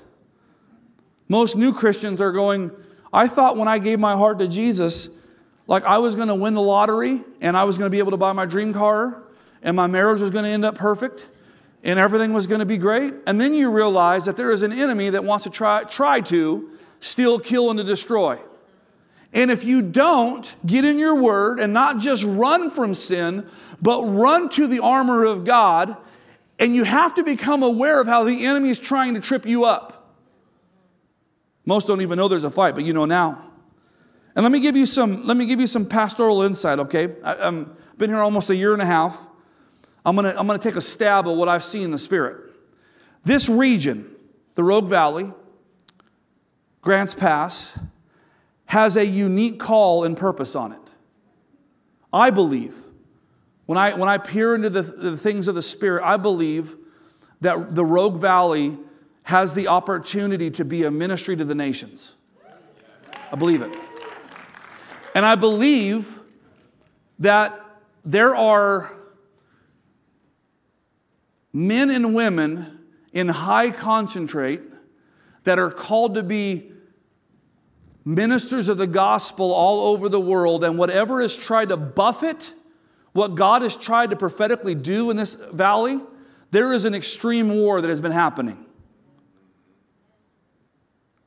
[1.27, 2.71] Most new Christians are going,
[3.13, 5.09] I thought when I gave my heart to Jesus,
[5.67, 8.13] like I was going to win the lottery and I was going to be able
[8.13, 9.25] to buy my dream car
[9.61, 11.27] and my marriage was going to end up perfect
[11.83, 13.13] and everything was going to be great.
[13.27, 16.71] And then you realize that there is an enemy that wants to try, try to
[17.01, 18.39] steal, kill, and to destroy.
[19.33, 23.49] And if you don't get in your word and not just run from sin,
[23.83, 25.97] but run to the armor of God,
[26.61, 29.65] and you have to become aware of how the enemy is trying to trip you
[29.65, 30.15] up.
[31.65, 33.43] Most don't even know there's a fight, but you know now.
[34.37, 37.17] And let me give you some, let me give you some pastoral insight, okay?
[37.25, 39.19] I, have been here almost a year and a half.
[40.05, 42.51] I'm gonna, I'm gonna take a stab at what I've seen in the Spirit.
[43.25, 44.15] This region,
[44.55, 45.33] the Rogue Valley,
[46.83, 47.79] Grants Pass,
[48.67, 50.81] has a unique call and purpose on it.
[52.13, 52.77] I believe,
[53.71, 56.75] when I, when I peer into the, the things of the Spirit, I believe
[57.41, 58.77] that the Rogue Valley
[59.23, 62.11] has the opportunity to be a ministry to the nations.
[63.31, 63.73] I believe it.
[65.15, 66.19] And I believe
[67.21, 67.65] that
[68.05, 68.93] there are
[71.53, 72.81] men and women
[73.13, 74.63] in high concentrate
[75.45, 76.73] that are called to be
[78.05, 82.55] ministers of the gospel all over the world, and whatever has tried to buffet
[83.13, 86.01] what God has tried to prophetically do in this valley,
[86.51, 88.67] there is an extreme war that has been happening.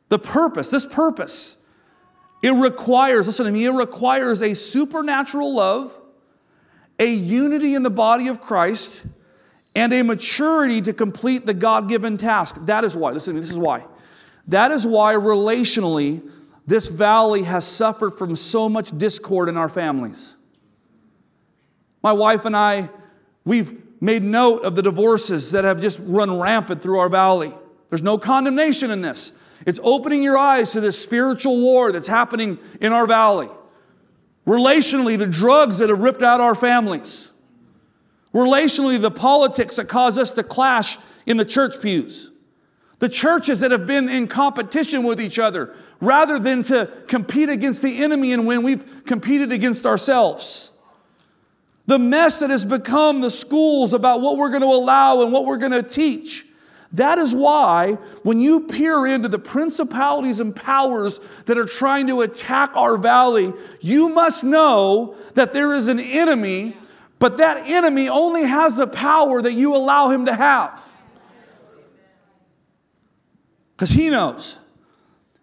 [0.10, 1.62] The purpose, this purpose,
[2.42, 5.98] it requires, listen to me, it requires a supernatural love,
[7.00, 9.04] a unity in the body of Christ,
[9.76, 12.66] and a maturity to complete the God given task.
[12.66, 13.86] That is why, listen to me, this is why.
[14.48, 16.30] That is why relationally,
[16.68, 20.36] this valley has suffered from so much discord in our families.
[22.04, 22.90] My wife and I,
[23.46, 27.54] we've made note of the divorces that have just run rampant through our valley.
[27.90, 29.40] There's no condemnation in this.
[29.66, 33.50] It's opening your eyes to this spiritual war that's happening in our valley.
[34.46, 37.32] Relationally, the drugs that have ripped out our families.
[38.34, 42.32] Relationally, the politics that cause us to clash in the church pews.
[43.00, 47.82] The churches that have been in competition with each other rather than to compete against
[47.82, 50.73] the enemy and when we've competed against ourselves.
[51.86, 55.46] The mess that has become the schools about what we're going to allow and what
[55.46, 56.46] we're going to teach.
[56.94, 62.22] That is why, when you peer into the principalities and powers that are trying to
[62.22, 66.78] attack our valley, you must know that there is an enemy,
[67.18, 70.96] but that enemy only has the power that you allow him to have.
[73.76, 74.58] Because he knows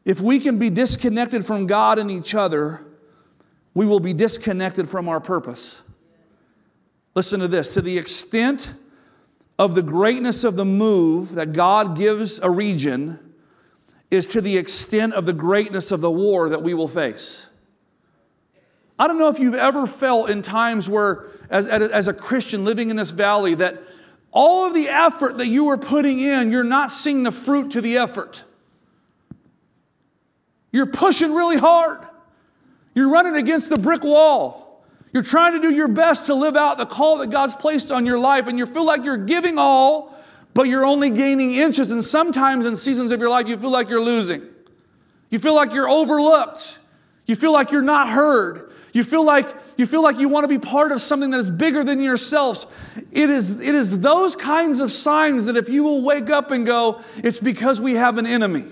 [0.04, 2.86] if we can be disconnected from God and each other,
[3.74, 5.82] we will be disconnected from our purpose.
[7.20, 8.72] Listen to this to the extent
[9.58, 13.18] of the greatness of the move that God gives a region
[14.10, 17.46] is to the extent of the greatness of the war that we will face.
[18.98, 22.88] I don't know if you've ever felt in times where, as, as a Christian living
[22.88, 23.82] in this valley, that
[24.32, 27.82] all of the effort that you are putting in, you're not seeing the fruit to
[27.82, 28.44] the effort.
[30.72, 32.00] You're pushing really hard.
[32.94, 34.69] You're running against the brick wall.
[35.12, 38.06] You're trying to do your best to live out the call that God's placed on
[38.06, 40.14] your life, and you feel like you're giving all,
[40.54, 41.90] but you're only gaining inches.
[41.90, 44.42] And sometimes in seasons of your life, you feel like you're losing.
[45.28, 46.78] You feel like you're overlooked.
[47.26, 48.72] You feel like you're not heard.
[48.92, 51.50] You feel like you feel like you want to be part of something that is
[51.50, 52.66] bigger than yourselves.
[53.12, 56.66] It is, it is those kinds of signs that if you will wake up and
[56.66, 58.66] go, it's because we have an enemy.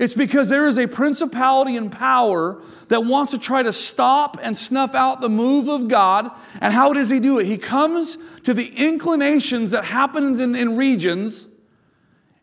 [0.00, 4.56] It's because there is a principality and power that wants to try to stop and
[4.56, 6.30] snuff out the move of God.
[6.58, 7.44] And how does he do it?
[7.44, 11.48] He comes to the inclinations that happens in, in regions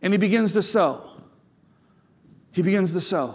[0.03, 1.09] and he begins to sow.
[2.51, 3.33] He begins to sow.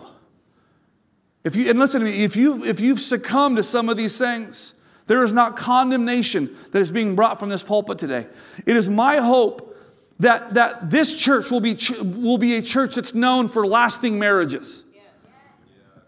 [1.42, 4.16] If you, and listen to me, if, you, if you've succumbed to some of these
[4.16, 4.74] things,
[5.08, 8.28] there is not condemnation that is being brought from this pulpit today.
[8.66, 9.71] It is my hope
[10.22, 14.84] that, that this church will be, will be a church that's known for lasting marriages.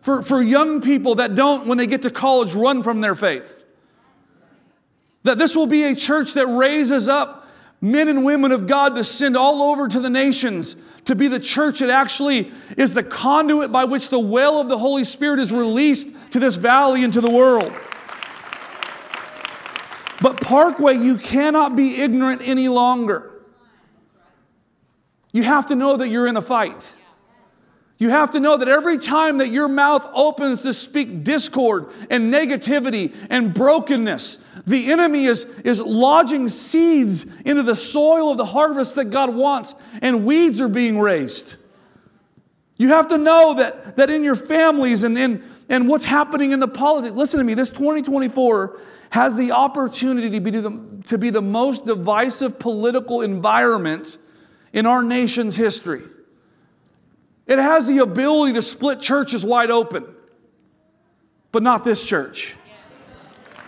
[0.02, 3.50] For, for young people that don't, when they get to college, run from their faith.
[5.24, 7.48] That this will be a church that raises up
[7.80, 11.40] men and women of God to send all over to the nations to be the
[11.40, 15.50] church that actually is the conduit by which the well of the Holy Spirit is
[15.50, 17.72] released to this valley and to the world.
[20.20, 23.32] But Parkway, you cannot be ignorant any longer.
[25.34, 26.92] You have to know that you're in a fight.
[27.98, 32.32] You have to know that every time that your mouth opens to speak discord and
[32.32, 38.94] negativity and brokenness, the enemy is, is lodging seeds into the soil of the harvest
[38.94, 41.56] that God wants, and weeds are being raised.
[42.76, 46.60] You have to know that, that in your families and, in, and what's happening in
[46.60, 48.78] the politics, listen to me, this 2024
[49.10, 54.18] has the opportunity to be the, to be the most divisive political environment
[54.74, 56.02] in our nation's history.
[57.46, 60.04] It has the ability to split churches wide open,
[61.52, 62.54] but not this church.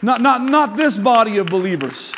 [0.03, 2.13] Not, not, not this body of believers.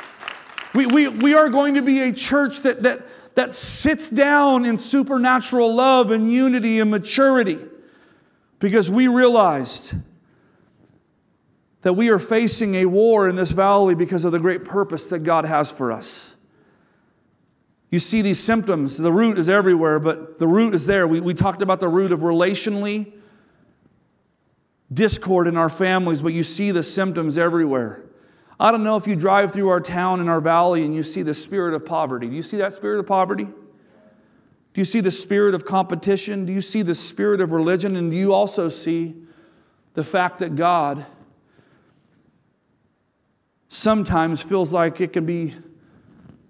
[0.75, 4.77] We, we, we are going to be a church that, that, that sits down in
[4.77, 7.59] supernatural love and unity and maturity
[8.59, 9.95] because we realized
[11.83, 15.21] that we are facing a war in this valley because of the great purpose that
[15.21, 16.37] God has for us.
[17.91, 18.99] You see these symptoms.
[18.99, 21.09] The root is everywhere, but the root is there.
[21.09, 23.13] We, we talked about the root of relationally
[24.93, 28.03] discord in our families, but you see the symptoms everywhere.
[28.61, 31.23] I don't know if you drive through our town and our valley and you see
[31.23, 32.29] the spirit of poverty.
[32.29, 33.45] Do you see that spirit of poverty?
[33.45, 36.45] Do you see the spirit of competition?
[36.45, 37.97] Do you see the spirit of religion?
[37.97, 39.15] And do you also see
[39.95, 41.07] the fact that God
[43.69, 45.57] sometimes feels like it can be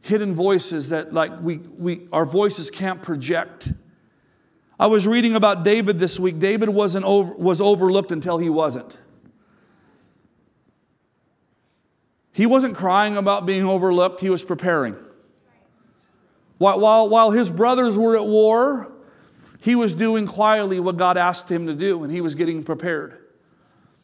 [0.08, 3.72] hidden voices that like we, we our voices can't project.
[4.80, 6.38] I was reading about David this week.
[6.38, 8.96] David wasn't over, was overlooked until he wasn't.
[12.32, 14.96] He wasn't crying about being overlooked, he was preparing.
[16.58, 18.92] While, while, while his brothers were at war,
[19.60, 23.18] he was doing quietly what God asked him to do, and he was getting prepared.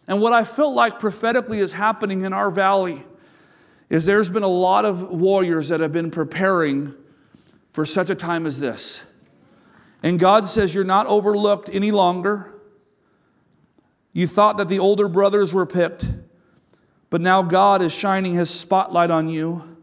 [0.07, 3.05] And what I felt like prophetically is happening in our valley
[3.95, 6.93] is there's been a lot of warriors that have been preparing
[7.73, 9.01] for such a time as this.
[10.03, 12.53] And God says, You're not overlooked any longer.
[14.13, 16.09] You thought that the older brothers were picked,
[17.09, 19.77] but now God is shining his spotlight on you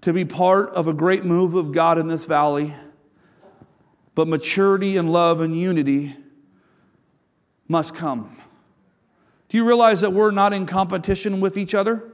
[0.00, 2.74] to be part of a great move of God in this valley.
[4.14, 6.16] But maturity and love and unity
[7.68, 8.40] must come.
[9.50, 12.10] Do you realize that we're not in competition with each other?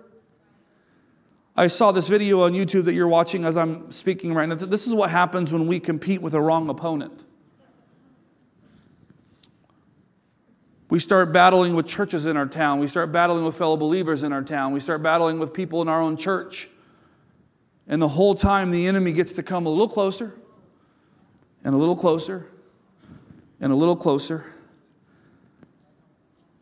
[1.60, 4.54] I saw this video on YouTube that you're watching as I'm speaking right now.
[4.54, 7.22] This is what happens when we compete with a wrong opponent.
[10.88, 12.78] We start battling with churches in our town.
[12.78, 14.72] We start battling with fellow believers in our town.
[14.72, 16.70] We start battling with people in our own church.
[17.86, 20.32] And the whole time, the enemy gets to come a little closer
[21.62, 22.46] and a little closer
[23.60, 24.50] and a little closer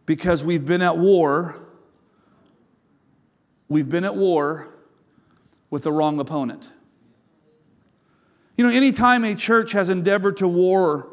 [0.06, 1.54] because we've been at war.
[3.68, 4.74] We've been at war
[5.70, 6.68] with the wrong opponent.
[8.56, 11.08] You know, anytime a church has endeavored to war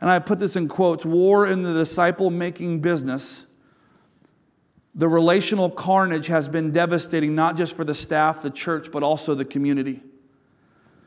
[0.00, 3.46] and I put this in quotes war in the disciple making business,
[4.94, 9.34] the relational carnage has been devastating, not just for the staff, the church, but also
[9.34, 10.02] the community.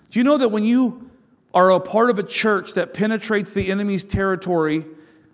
[0.10, 1.10] Do you know that when you
[1.54, 4.86] are a part of a church that penetrates the enemy's territory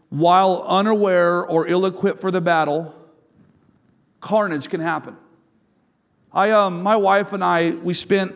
[0.09, 2.95] while unaware or ill equipped for the battle,
[4.21, 5.17] carnage can happen?
[6.37, 8.35] I, um, my wife and I, we spent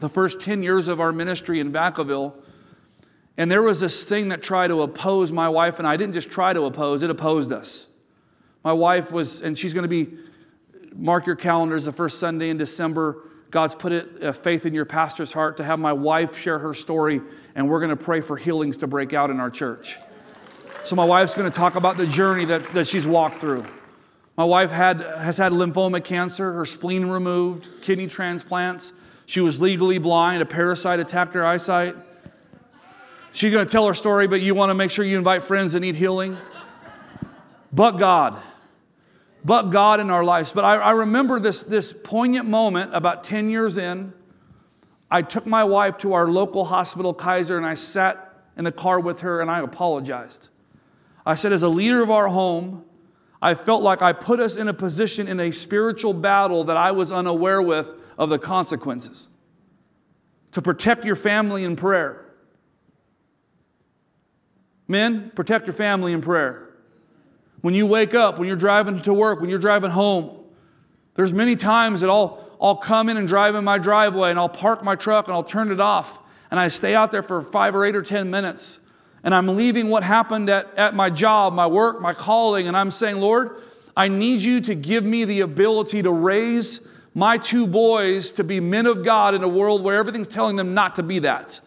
[0.00, 2.34] the first 10 years of our ministry in Vacaville
[3.36, 5.96] and there was this thing that tried to oppose my wife and I.
[5.96, 7.86] didn't just try to oppose, it opposed us.
[8.64, 10.16] My wife was, and she's going to be,
[10.94, 13.22] mark your calendars, the first Sunday in December.
[13.50, 16.74] God's put it, uh, faith in your pastor's heart to have my wife share her
[16.74, 17.20] story,
[17.54, 19.98] and we're going to pray for healings to break out in our church.
[20.84, 23.64] So, my wife's going to talk about the journey that, that she's walked through.
[24.36, 28.92] My wife had, has had lymphoma cancer, her spleen removed, kidney transplants.
[29.26, 31.96] She was legally blind, a parasite attacked her eyesight.
[33.32, 35.72] She's going to tell her story, but you want to make sure you invite friends
[35.72, 36.36] that need healing.
[37.72, 38.40] But God.
[39.44, 40.52] But God in our lives.
[40.52, 44.12] But I, I remember this, this poignant moment about 10 years in.
[45.10, 48.98] I took my wife to our local hospital, Kaiser, and I sat in the car
[48.98, 50.48] with her and I apologized.
[51.26, 52.84] I said, as a leader of our home,
[53.44, 56.92] I felt like I put us in a position in a spiritual battle that I
[56.92, 57.86] was unaware with
[58.16, 59.28] of the consequences.
[60.52, 62.24] To protect your family in prayer.
[64.88, 66.70] Men, protect your family in prayer.
[67.60, 70.38] When you wake up, when you're driving to work, when you're driving home,
[71.14, 74.48] there's many times that I'll, I'll come in and drive in my driveway and I'll
[74.48, 76.18] park my truck and I'll turn it off
[76.50, 78.78] and I stay out there for five or eight or 10 minutes
[79.24, 82.90] and I'm leaving what happened at, at my job, my work, my calling, and I'm
[82.90, 83.62] saying, Lord,
[83.96, 86.80] I need you to give me the ability to raise
[87.14, 90.74] my two boys to be men of God in a world where everything's telling them
[90.74, 91.60] not to be that.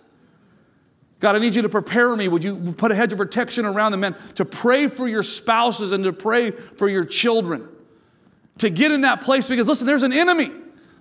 [1.19, 2.27] God, I need you to prepare me.
[2.27, 5.91] Would you put a hedge of protection around the men to pray for your spouses
[5.91, 7.67] and to pray for your children?
[8.59, 10.51] To get in that place because, listen, there's an enemy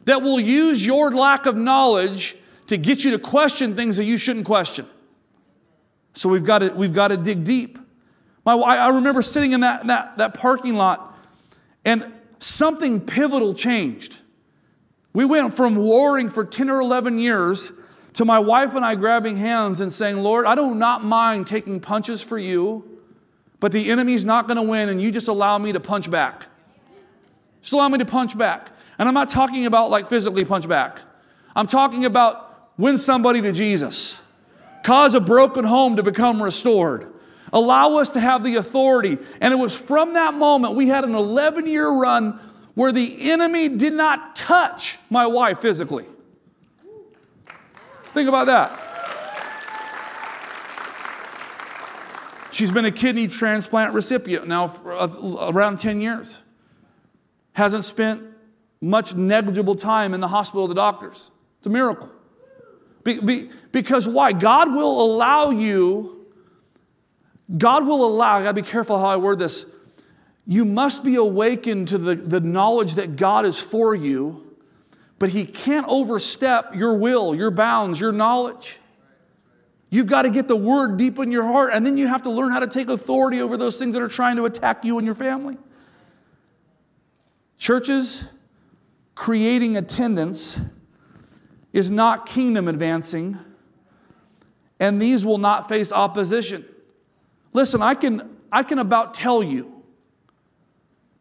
[0.06, 2.34] that will use your lack of knowledge
[2.68, 4.86] to get you to question things that you shouldn't question.
[6.16, 7.78] So we've got to, we've got to dig deep.
[8.44, 11.16] My, I remember sitting in that, that, that parking lot
[11.84, 14.16] and something pivotal changed.
[15.12, 17.70] We went from warring for 10 or 11 years
[18.14, 21.80] to my wife and I grabbing hands and saying, Lord, I do not mind taking
[21.80, 22.84] punches for you,
[23.60, 26.46] but the enemy's not going to win, and you just allow me to punch back.
[27.60, 28.70] Just allow me to punch back.
[28.98, 31.00] And I'm not talking about like physically punch back,
[31.54, 34.18] I'm talking about win somebody to Jesus,
[34.86, 37.12] cause a broken home to become restored.
[37.52, 39.18] Allow us to have the authority.
[39.40, 42.38] And it was from that moment we had an 11 year run
[42.74, 46.04] where the enemy did not touch my wife physically.
[48.14, 48.80] Think about that.
[52.52, 56.38] She's been a kidney transplant recipient now for uh, around 10 years.
[57.54, 58.22] Hasn't spent
[58.80, 61.32] much negligible time in the hospital of the doctors.
[61.58, 62.08] It's a miracle.
[63.06, 64.32] Be, be, because why?
[64.32, 66.26] God will allow you,
[67.56, 69.64] God will allow, I gotta be careful how I word this.
[70.46, 74.46] You must be awakened to the, the knowledge that God is for you
[75.18, 78.78] but he can't overstep your will, your bounds, your knowledge.
[79.88, 82.30] You've got to get the word deep in your heart, and then you have to
[82.30, 85.06] learn how to take authority over those things that are trying to attack you and
[85.06, 85.56] your family.
[87.56, 88.24] Churches
[89.14, 90.60] creating attendance
[91.76, 93.38] is not kingdom advancing,
[94.80, 96.64] and these will not face opposition.
[97.52, 99.70] Listen, I can, I can about tell you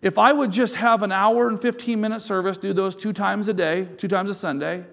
[0.02, 3.50] if I would just have an hour and 15 minute service, do those two times
[3.50, 4.86] a day, two times a Sunday,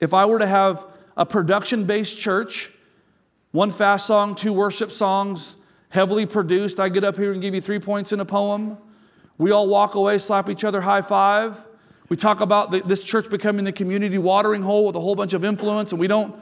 [0.00, 0.84] if I were to have
[1.16, 2.72] a production based church,
[3.52, 5.54] one fast song, two worship songs,
[5.90, 6.80] heavily produced.
[6.80, 8.76] I get up here and give you three points in a poem.
[9.36, 11.62] We all walk away, slap each other high five.
[12.08, 15.34] We talk about the, this church becoming the community watering hole with a whole bunch
[15.34, 16.34] of influence, and we don't,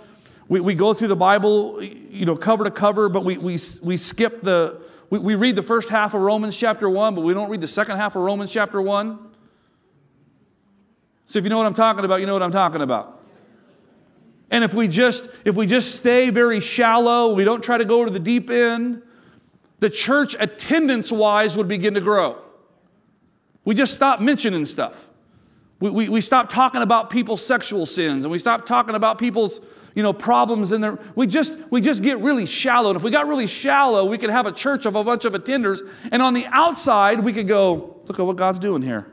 [0.49, 3.97] we, we go through the Bible, you know, cover to cover, but we, we, we
[3.97, 7.51] skip the, we, we read the first half of Romans chapter 1, but we don't
[7.51, 9.19] read the second half of Romans chapter 1.
[11.27, 13.17] So if you know what I'm talking about, you know what I'm talking about.
[14.51, 18.05] And if we just if we just stay very shallow, we don't try to go
[18.05, 19.03] to the deep end,
[19.81, 22.41] the church attendance wise would begin to grow.
[23.65, 25.09] We just stop mentioning stuff.
[25.81, 29.61] We, we, we stop talking about people's sexual sins and we stop talking about people's
[29.97, 30.99] you know, problems in there.
[31.15, 32.91] We just, we just get really shallow.
[32.91, 35.33] And if we got really shallow, we could have a church of a bunch of
[35.33, 35.81] attenders.
[36.13, 39.07] And on the outside, we could go, look at what God's doing here.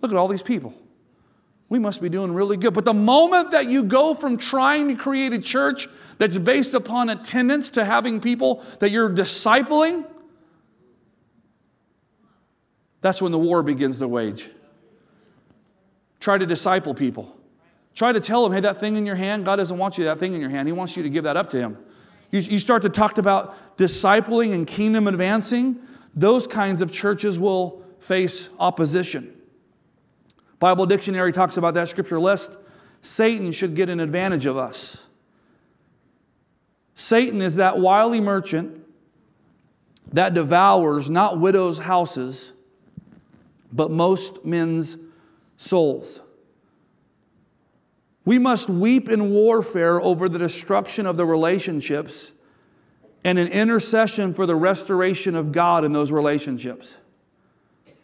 [0.00, 0.72] Look at all these people.
[1.68, 2.72] We must be doing really good.
[2.72, 7.10] But the moment that you go from trying to create a church that's based upon
[7.10, 10.06] attendance to having people that you're discipling,
[13.02, 14.48] that's when the war begins to wage.
[16.20, 17.36] Try to disciple people.
[17.94, 20.18] Try to tell them, hey, that thing in your hand, God doesn't want you that
[20.18, 20.68] thing in your hand.
[20.68, 21.78] He wants you to give that up to Him.
[22.30, 25.78] You, you start to talk about discipling and kingdom advancing,
[26.14, 29.34] those kinds of churches will face opposition.
[30.58, 32.56] Bible dictionary talks about that scripture lest
[33.02, 35.02] Satan should get an advantage of us.
[36.94, 38.82] Satan is that wily merchant
[40.12, 42.52] that devours not widows' houses,
[43.72, 44.96] but most men's
[45.56, 46.20] souls.
[48.24, 52.32] We must weep in warfare over the destruction of the relationships
[53.24, 56.96] and an intercession for the restoration of God in those relationships.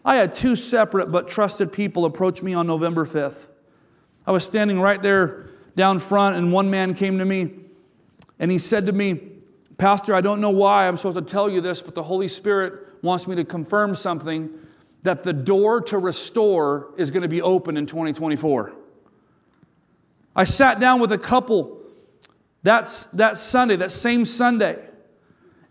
[0.05, 3.47] I had two separate but trusted people approach me on November 5th.
[4.27, 7.55] I was standing right there down front, and one man came to me
[8.39, 9.21] and he said to me,
[9.79, 12.75] Pastor, I don't know why I'm supposed to tell you this, but the Holy Spirit
[13.03, 14.51] wants me to confirm something
[15.03, 18.73] that the door to restore is going to be open in 2024.
[20.35, 21.79] I sat down with a couple
[22.63, 24.79] that's that Sunday, that same Sunday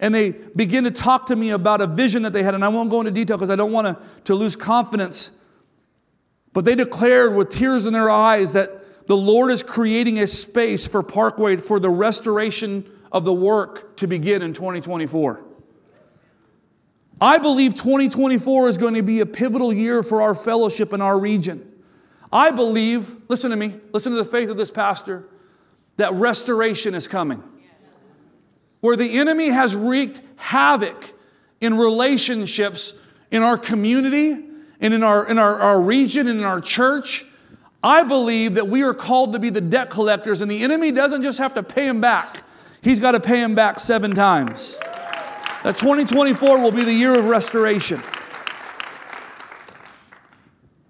[0.02, 2.56] and they begin to talk to me about a vision that they had.
[2.56, 5.38] And I won't go into detail because I don't want to, to lose confidence.
[6.54, 10.88] But they declared with tears in their eyes that the Lord is creating a space
[10.88, 15.40] for Parkway for the restoration of the work to begin in 2024.
[17.22, 21.20] I believe 2024 is going to be a pivotal year for our fellowship in our
[21.20, 21.72] region.
[22.34, 25.26] I believe, listen to me, listen to the faith of this pastor,
[25.98, 27.44] that restoration is coming
[28.82, 31.14] where the enemy has wreaked havoc
[31.62, 32.94] in relationships
[33.30, 34.44] in our community
[34.80, 37.24] and in our, in our, our region and in our church,
[37.84, 41.22] I believe that we are called to be the debt collectors, and the enemy doesn't
[41.22, 42.44] just have to pay him back,
[42.82, 44.80] he's got to pay him back seven times.
[45.64, 48.02] That 2024 will be the year of restoration.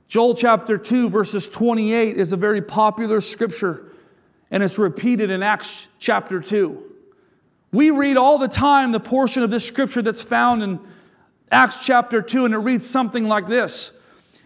[0.08, 3.92] Joel chapter 2, verses 28 is a very popular scripture,
[4.50, 6.82] and it's repeated in Acts chapter 2.
[7.74, 10.80] We read all the time the portion of this scripture that's found in
[11.52, 13.98] Acts chapter 2, and it reads something like this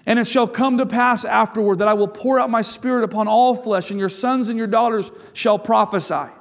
[0.07, 3.27] And it shall come to pass afterward that I will pour out my spirit upon
[3.27, 6.31] all flesh, and your sons and your daughters shall prophesy.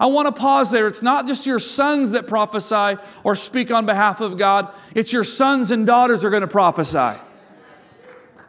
[0.00, 0.86] I want to pause there.
[0.86, 5.24] It's not just your sons that prophesy or speak on behalf of God, it's your
[5.24, 7.18] sons and daughters are going to prophesy.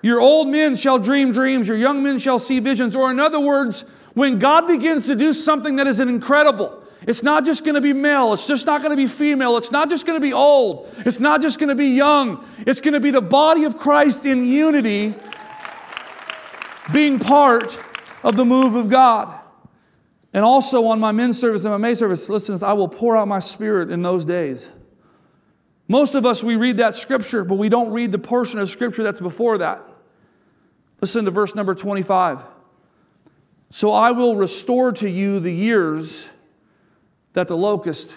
[0.02, 2.96] Your old men shall dream dreams, your young men shall see visions.
[2.96, 3.84] Or, in other words,
[4.14, 7.94] when God begins to do something that is incredible, it's not just going to be
[7.94, 8.34] male.
[8.34, 9.58] It's just not going to be female.
[9.58, 10.94] It's not just going to be old.
[11.00, 12.46] It's not just going to be young.
[12.66, 15.16] It's going to be the body of Christ in unity
[16.92, 17.80] being part
[18.24, 19.39] of the move of God.
[20.34, 23.28] And also on my men's service and my maid service, listen, I will pour out
[23.28, 24.70] my spirit in those days.
[25.88, 29.02] Most of us, we read that scripture, but we don't read the portion of scripture
[29.02, 29.82] that's before that.
[31.02, 32.42] Listen to verse number 25.
[33.72, 36.28] So I will restore to you the years
[37.34, 38.12] that the locust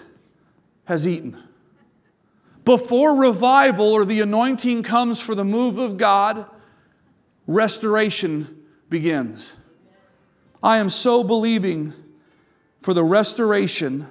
[0.85, 1.41] has eaten.
[2.63, 6.45] Before revival or the anointing comes for the move of God,
[7.47, 9.51] restoration begins.
[10.61, 11.93] I am so believing
[12.83, 14.07] for the restoration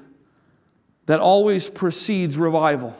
[1.07, 2.97] that always precedes revival.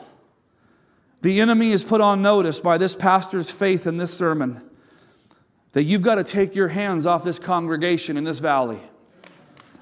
[1.21, 4.61] The enemy is put on notice by this pastor's faith in this sermon
[5.71, 8.79] that you've got to take your hands off this congregation in this valley.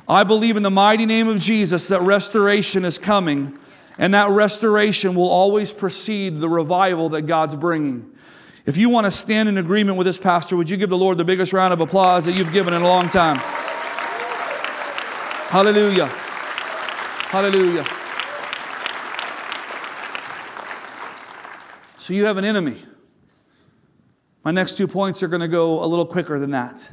[0.08, 3.58] I believe in the mighty name of Jesus that restoration is coming,
[3.98, 8.10] and that restoration will always precede the revival that God's bringing.
[8.66, 11.18] If you want to stand in agreement with this pastor, would you give the Lord
[11.18, 13.61] the biggest round of applause that you've given in a long time?
[15.52, 16.06] Hallelujah.
[16.06, 17.84] Hallelujah.
[21.98, 22.86] So you have an enemy.
[24.46, 26.90] My next two points are going to go a little quicker than that.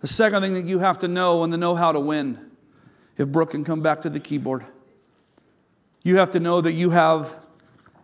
[0.00, 2.38] The second thing that you have to know and to know how to win,
[3.18, 4.64] if Brooke can come back to the keyboard,
[6.02, 7.34] you have to know that you have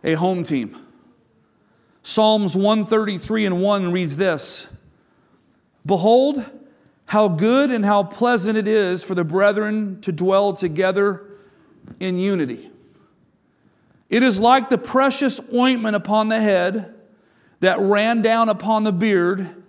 [0.05, 0.77] a home team.
[2.03, 4.69] Psalms 133 and 1 reads this
[5.87, 6.45] Behold,
[7.07, 11.25] how good and how pleasant it is for the brethren to dwell together
[12.01, 12.71] in unity.
[14.11, 16.95] It is like the precious ointment upon the head
[17.61, 19.63] that ran down upon the beard,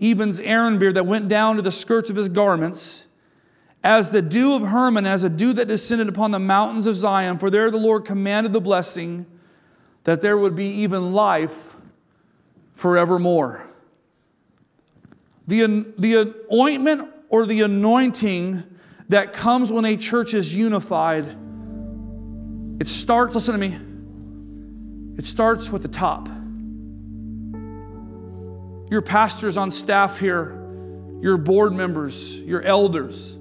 [0.00, 3.06] Eben's Aaron beard that went down to the skirts of his garments,
[3.82, 7.38] as the dew of Hermon, as a dew that descended upon the mountains of Zion.
[7.38, 9.26] For there the Lord commanded the blessing
[10.04, 11.74] that there would be even life
[12.74, 13.66] forevermore.
[15.46, 18.62] The, the ointment or the anointing
[19.08, 21.36] that comes when a church is unified,
[22.80, 23.78] it starts, listen to me,
[25.18, 26.28] it starts with the top.
[28.90, 30.62] Your pastors on staff here,
[31.20, 33.36] your board members, your elders,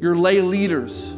[0.00, 1.14] your lay leaders.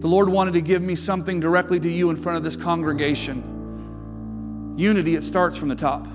[0.00, 4.74] The Lord wanted to give me something directly to you in front of this congregation.
[4.76, 6.06] Unity, it starts from the top.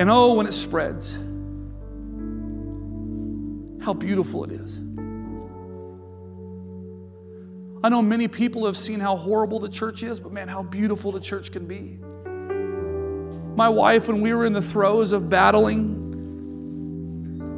[0.00, 1.12] And oh, when it spreads,
[3.84, 4.78] how beautiful it is.
[7.84, 11.12] I know many people have seen how horrible the church is, but man, how beautiful
[11.12, 11.98] the church can be.
[13.54, 15.98] My wife, when we were in the throes of battling,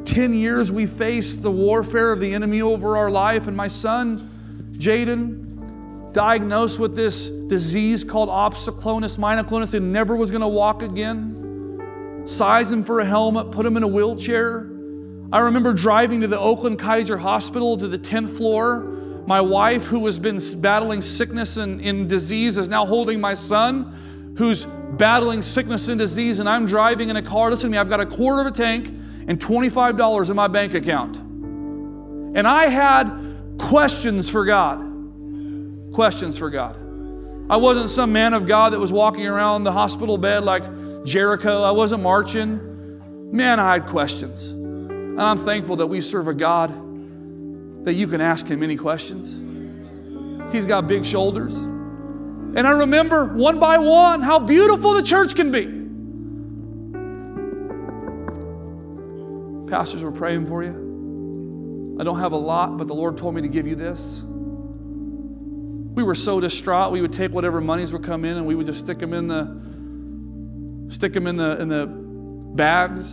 [0.05, 4.73] 10 years we faced the warfare of the enemy over our life, and my son,
[4.79, 11.42] Jaden, diagnosed with this disease called opsoclonus myoclonus, and never was going to walk again.
[12.25, 14.69] Sized him for a helmet, put him in a wheelchair.
[15.33, 18.81] I remember driving to the Oakland Kaiser Hospital to the 10th floor.
[19.27, 24.35] My wife, who has been battling sickness and, and disease, is now holding my son,
[24.37, 27.51] who's battling sickness and disease, and I'm driving in a car.
[27.51, 28.89] Listen to me, I've got a quarter of a tank
[29.27, 31.17] and $25 in my bank account.
[31.17, 34.81] And I had questions for God.
[35.93, 36.77] Questions for God.
[37.51, 40.65] I wasn't some man of God that was walking around the hospital bed like
[41.05, 41.63] Jericho.
[41.63, 43.31] I wasn't marching.
[43.33, 44.49] Man, I had questions.
[44.49, 50.53] And I'm thankful that we serve a God that you can ask him any questions.
[50.53, 51.55] He's got big shoulders.
[51.55, 55.81] And I remember one by one how beautiful the church can be.
[59.71, 61.97] Pastors were praying for you.
[61.99, 64.23] I don't have a lot, but the Lord told me to give you this.
[65.95, 68.67] We were so distraught, we would take whatever monies would come in and we would
[68.67, 69.72] just stick them in the
[70.93, 71.87] stick them in the in the
[72.55, 73.13] bags.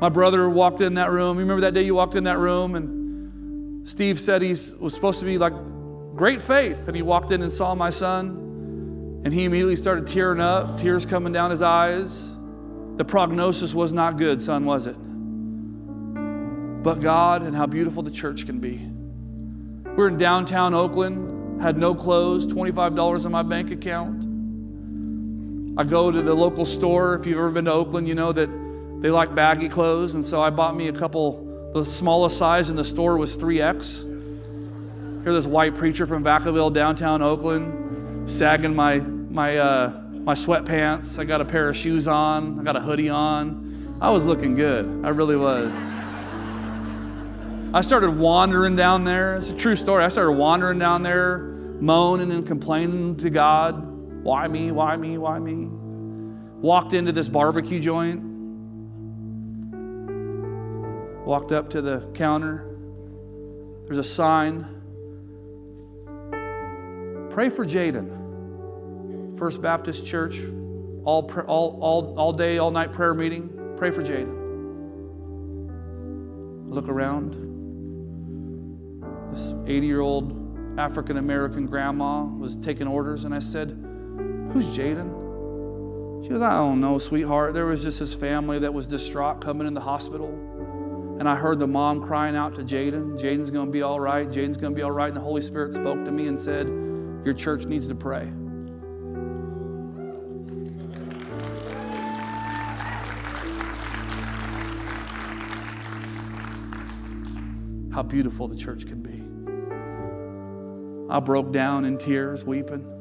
[0.00, 1.36] My brother walked in that room.
[1.36, 5.18] You remember that day you walked in that room and Steve said he was supposed
[5.20, 5.54] to be like
[6.14, 6.86] great faith.
[6.88, 11.06] And he walked in and saw my son, and he immediately started tearing up, tears
[11.06, 12.28] coming down his eyes.
[12.96, 14.96] The prognosis was not good, son, was it?
[16.82, 18.90] But God and how beautiful the church can be.
[19.96, 24.27] We're in downtown Oakland, had no clothes, $25 in my bank account.
[25.78, 27.14] I go to the local store.
[27.14, 28.50] If you've ever been to Oakland, you know that
[29.00, 30.16] they like baggy clothes.
[30.16, 35.22] And so I bought me a couple, the smallest size in the store was 3X.
[35.22, 41.16] Hear this white preacher from Vacaville, downtown Oakland, sagging my, my, uh, my sweatpants.
[41.16, 42.58] I got a pair of shoes on.
[42.58, 43.98] I got a hoodie on.
[44.00, 44.84] I was looking good.
[45.04, 45.72] I really was.
[47.72, 49.36] I started wandering down there.
[49.36, 50.02] It's a true story.
[50.02, 53.87] I started wandering down there, moaning and complaining to God.
[54.28, 54.72] Why me?
[54.72, 55.16] Why me?
[55.16, 55.70] Why me?
[56.60, 58.20] Walked into this barbecue joint.
[61.24, 62.76] Walked up to the counter.
[63.86, 64.66] There's a sign
[67.30, 69.38] Pray for Jaden.
[69.38, 70.40] First Baptist Church,
[71.04, 73.48] all, all, all, all day, all night prayer meeting.
[73.78, 74.34] Pray for Jaden.
[76.68, 77.32] Look around.
[79.32, 83.87] This 80 year old African American grandma was taking orders, and I said,
[84.52, 86.24] Who's Jaden?
[86.24, 87.54] She goes, I don't know, sweetheart.
[87.54, 90.28] There was just his family that was distraught coming in the hospital.
[91.18, 94.28] And I heard the mom crying out to Jaden, Jaden's going to be all right.
[94.28, 95.08] Jaden's going to be all right.
[95.08, 96.68] And the Holy Spirit spoke to me and said,
[97.24, 98.30] your church needs to pray.
[107.92, 109.24] How beautiful the church can be.
[111.12, 112.97] I broke down in tears, weeping.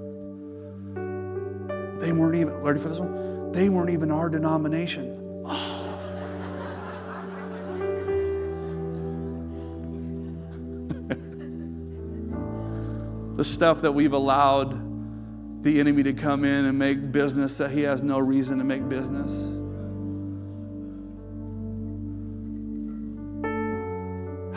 [2.07, 3.51] They weren't even, ready for this one?
[3.51, 5.43] They weren't even our denomination.
[13.35, 17.81] the stuff that we've allowed the enemy to come in and make business that he
[17.81, 19.33] has no reason to make business.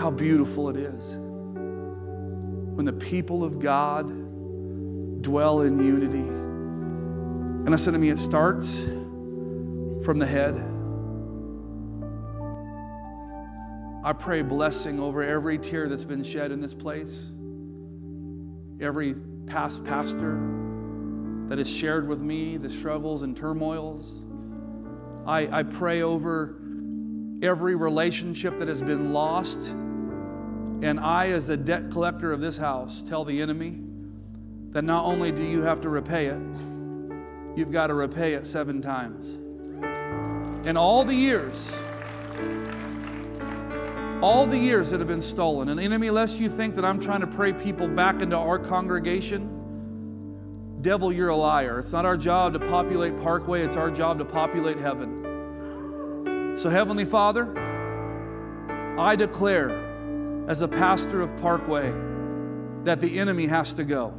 [0.01, 1.17] How beautiful it is
[2.77, 4.07] when the people of God
[5.21, 6.40] dwell in unity.
[7.67, 8.79] And I said to me, it starts
[10.05, 10.55] from the head.
[14.03, 17.31] I pray blessing over every tear that's been shed in this place,
[18.81, 19.15] every
[19.47, 20.41] past pastor
[21.49, 24.09] that has shared with me the struggles and turmoils.
[25.27, 26.57] I, I pray over
[27.43, 29.59] every relationship that has been lost.
[30.83, 33.81] And I, as a debt collector of this house, tell the enemy
[34.71, 36.41] that not only do you have to repay it,
[37.57, 39.37] you've got to repay it seven times.
[40.67, 41.73] In all the years,
[44.23, 45.71] all the years that have been stolen.
[45.71, 50.79] And enemy, lest you think that I'm trying to pray people back into our congregation,
[50.83, 51.79] devil, you're a liar.
[51.79, 56.57] It's not our job to populate Parkway, it's our job to populate heaven.
[56.59, 57.57] So, Heavenly Father,
[58.99, 59.89] I declare
[60.49, 61.91] as a pastor of Parkway
[62.85, 64.13] that the enemy has to go.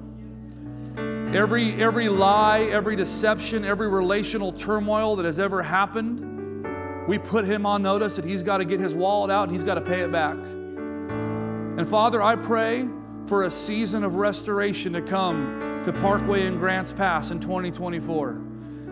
[1.34, 6.68] Every, every lie, every deception, every relational turmoil that has ever happened,
[7.08, 9.64] we put him on notice that he's got to get his wallet out and he's
[9.64, 10.36] got to pay it back.
[10.36, 12.86] And Father, I pray
[13.28, 18.42] for a season of restoration to come to Parkway and Grants Pass in 2024.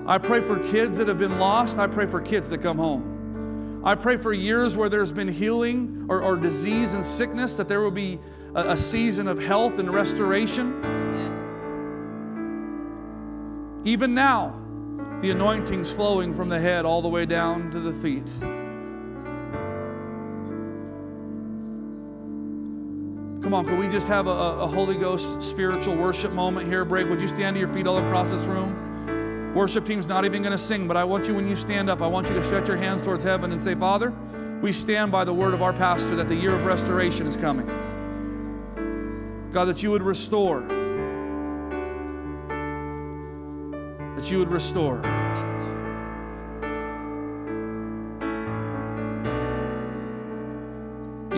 [0.07, 1.77] I pray for kids that have been lost.
[1.77, 3.81] I pray for kids that come home.
[3.83, 7.81] I pray for years where there's been healing or, or disease and sickness, that there
[7.81, 8.17] will be
[8.55, 10.98] a, a season of health and restoration.
[13.85, 14.59] Even now,
[15.21, 18.27] the anointing's flowing from the head all the way down to the feet.
[23.41, 26.85] Come on, could we just have a, a, Holy Ghost spiritual worship moment here?
[26.85, 27.09] Break.
[27.09, 29.53] Would you stand to your feet all across this room?
[29.55, 32.01] Worship team's not even going to sing, but I want you, when you stand up,
[32.01, 34.13] I want you to stretch your hands towards heaven and say, Father,
[34.61, 37.65] we stand by the word of our pastor that the year of restoration is coming.
[39.51, 40.61] God, that you would restore
[44.19, 44.97] that you would restore.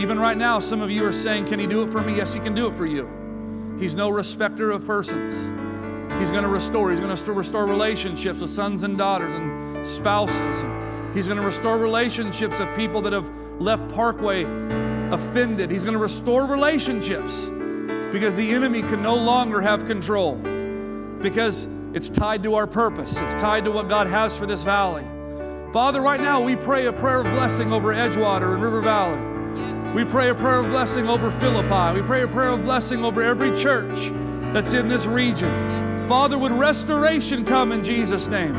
[0.02, 2.16] Even right now, some of you are saying, Can he do it for me?
[2.16, 3.08] Yes, he can do it for you.
[3.80, 5.32] He's no respecter of persons.
[6.20, 6.90] He's going to restore.
[6.90, 10.66] He's going to restore relationships with sons and daughters and spouses.
[11.14, 13.30] He's going to restore relationships of people that have
[13.60, 14.44] left Parkway
[15.12, 15.70] offended.
[15.70, 17.46] He's going to restore relationships
[18.12, 20.36] because the enemy can no longer have control.
[21.22, 25.06] Because it's tied to our purpose, it's tied to what God has for this valley.
[25.74, 29.94] Father, right now we pray a prayer of blessing over Edgewater and River Valley.
[29.94, 32.00] We pray a prayer of blessing over Philippi.
[32.00, 34.12] We pray a prayer of blessing over every church
[34.54, 36.08] that's in this region.
[36.08, 38.54] Father, would restoration come in Jesus' name?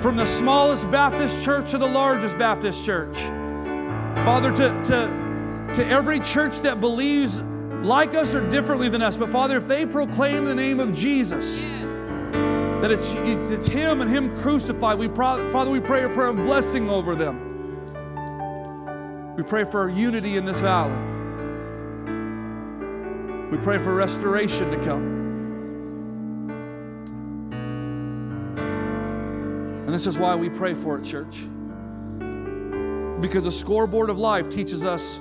[0.00, 3.16] From the smallest Baptist church to the largest Baptist church.
[4.24, 9.30] Father, to, to, to every church that believes like us or differently than us, but
[9.30, 11.64] Father, if they proclaim the name of Jesus,
[12.80, 14.98] that it's, it's Him and Him crucified.
[14.98, 17.46] We Father, we pray a prayer of blessing over them.
[19.36, 20.96] We pray for unity in this valley.
[23.50, 25.18] We pray for restoration to come.
[29.86, 31.44] And this is why we pray for it, church.
[33.20, 35.18] Because the scoreboard of life teaches us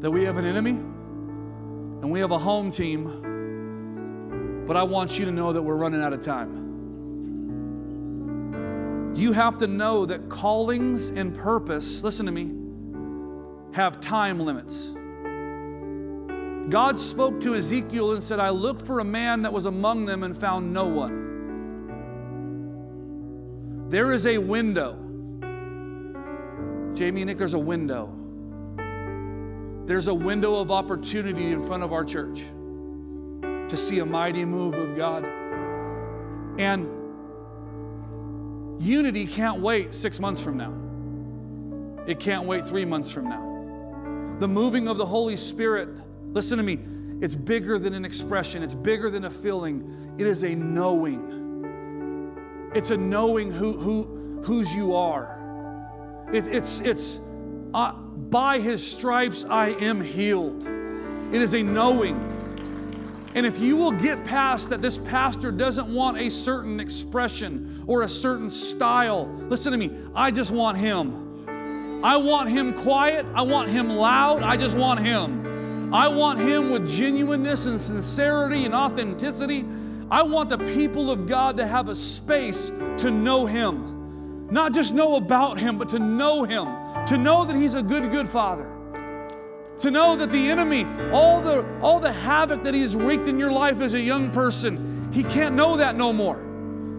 [0.00, 3.25] that we have an enemy and we have a home team
[4.66, 6.64] but I want you to know that we're running out of time.
[9.14, 12.52] You have to know that callings and purpose, listen to me,
[13.72, 14.90] have time limits.
[16.68, 20.24] God spoke to Ezekiel and said, I looked for a man that was among them
[20.24, 21.22] and found no one.
[23.88, 24.98] There is a window.
[26.94, 28.12] Jamie Nick, there's a window.
[29.86, 32.42] There's a window of opportunity in front of our church
[33.70, 35.24] to see a mighty move of God.
[36.58, 36.88] And
[38.82, 40.72] unity can't wait six months from now,
[42.06, 44.36] it can't wait three months from now.
[44.38, 45.88] The moving of the Holy Spirit,
[46.32, 46.78] listen to me,
[47.20, 51.32] it's bigger than an expression, it's bigger than a feeling, it is a knowing.
[52.74, 55.42] It's a knowing who, who, whose you are.
[56.32, 57.18] It, it's it's
[57.72, 60.64] uh, by his stripes I am healed.
[61.32, 62.35] It is a knowing.
[63.36, 68.02] And if you will get past that this pastor doesn't want a certain expression or
[68.02, 72.02] a certain style, listen to me, I just want him.
[72.04, 73.24] I want him quiet.
[73.34, 74.42] I want him loud.
[74.42, 75.46] I just want him.
[75.92, 79.64] I want Him with genuineness and sincerity and authenticity.
[80.10, 84.48] I want the people of God to have a space to know Him.
[84.50, 86.66] Not just know about Him, but to know Him.
[87.06, 88.68] To know that He's a good, good Father.
[89.80, 93.50] To know that the enemy, all the, all the havoc that He's wreaked in your
[93.50, 96.42] life as a young person, He can't know that no more.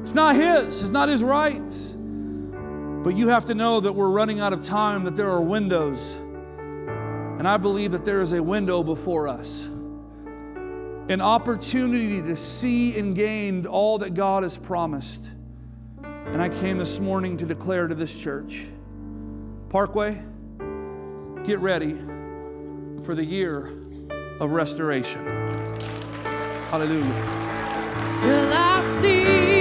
[0.03, 1.95] It's not His, it's not His rights.
[1.97, 6.13] But you have to know that we're running out of time, that there are windows.
[7.39, 9.67] And I believe that there is a window before us
[11.09, 15.23] an opportunity to see and gain all that God has promised.
[16.03, 18.65] And I came this morning to declare to this church
[19.69, 20.21] Parkway,
[21.45, 21.97] get ready
[23.07, 23.71] for the year
[24.41, 25.25] of restoration.
[26.69, 27.23] Hallelujah.
[28.19, 29.56] Till I see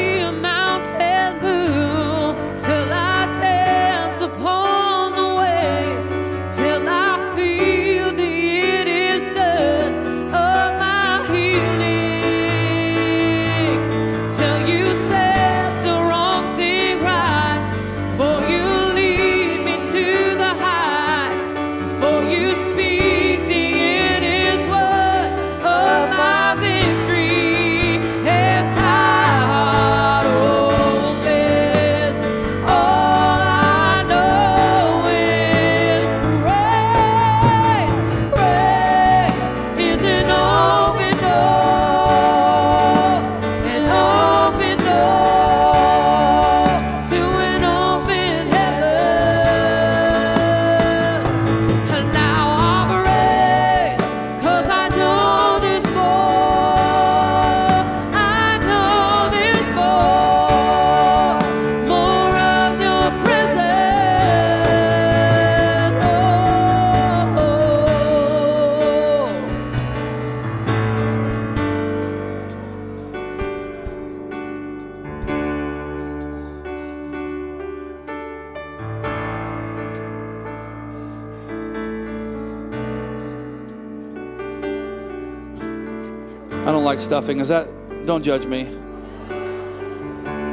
[87.06, 87.38] stuffing.
[87.38, 87.68] Is that,
[88.04, 88.64] don't judge me.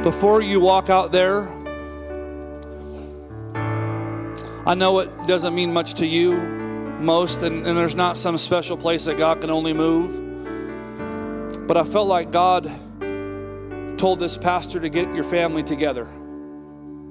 [0.02, 1.48] Before you walk out there,
[4.66, 8.76] I know it doesn't mean much to you, most, and, and there's not some special
[8.76, 11.66] place that God can only move.
[11.66, 12.70] But I felt like God
[13.98, 16.04] told this pastor to get your family together.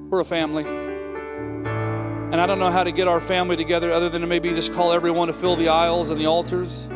[0.09, 0.63] We're a family.
[0.63, 4.73] And I don't know how to get our family together other than to maybe just
[4.73, 6.87] call everyone to fill the aisles and the altars.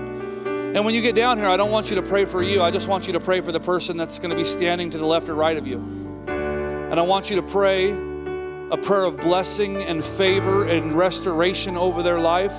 [0.78, 2.62] And when you get down here, I don't want you to pray for you.
[2.62, 5.00] I just want you to pray for the person that's going to be standing to
[5.00, 5.80] the left or right of you.
[6.28, 7.90] And I want you to pray
[8.70, 12.54] a prayer of blessing and favor and restoration over their life.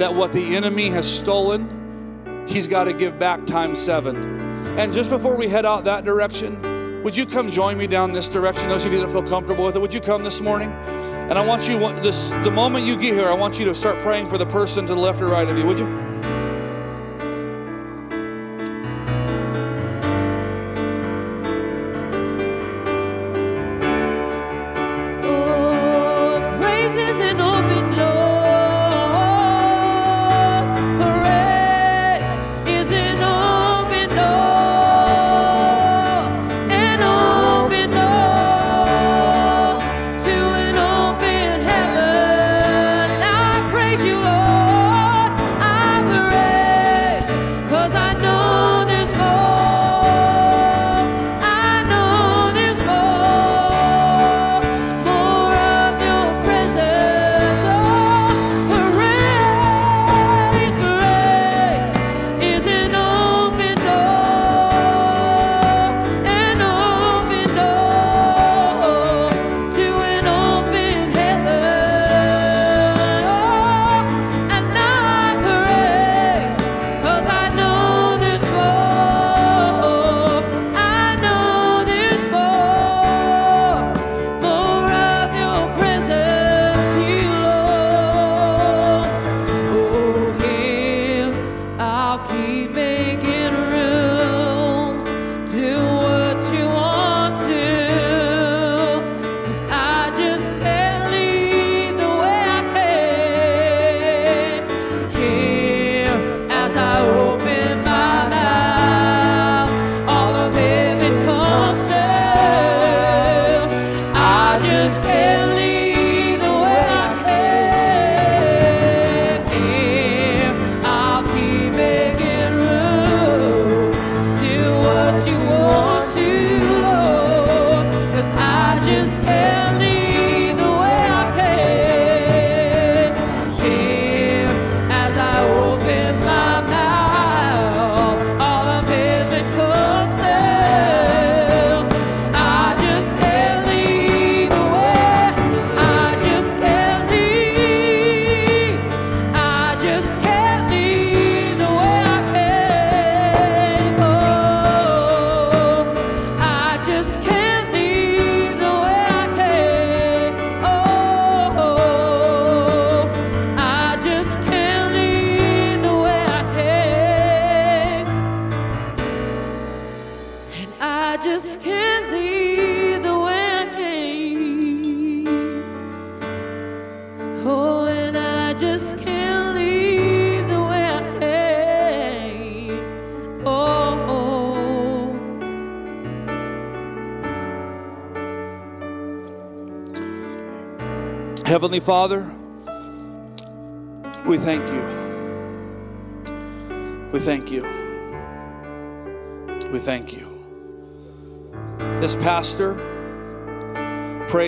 [0.00, 4.16] That what the enemy has stolen, he's got to give back times seven.
[4.76, 8.28] And just before we head out that direction, would you come join me down this
[8.28, 8.68] direction?
[8.68, 10.72] Those of you that feel comfortable with it, would you come this morning?
[10.72, 14.00] And I want you, this, the moment you get here, I want you to start
[14.00, 16.05] praying for the person to the left or right of you, would you?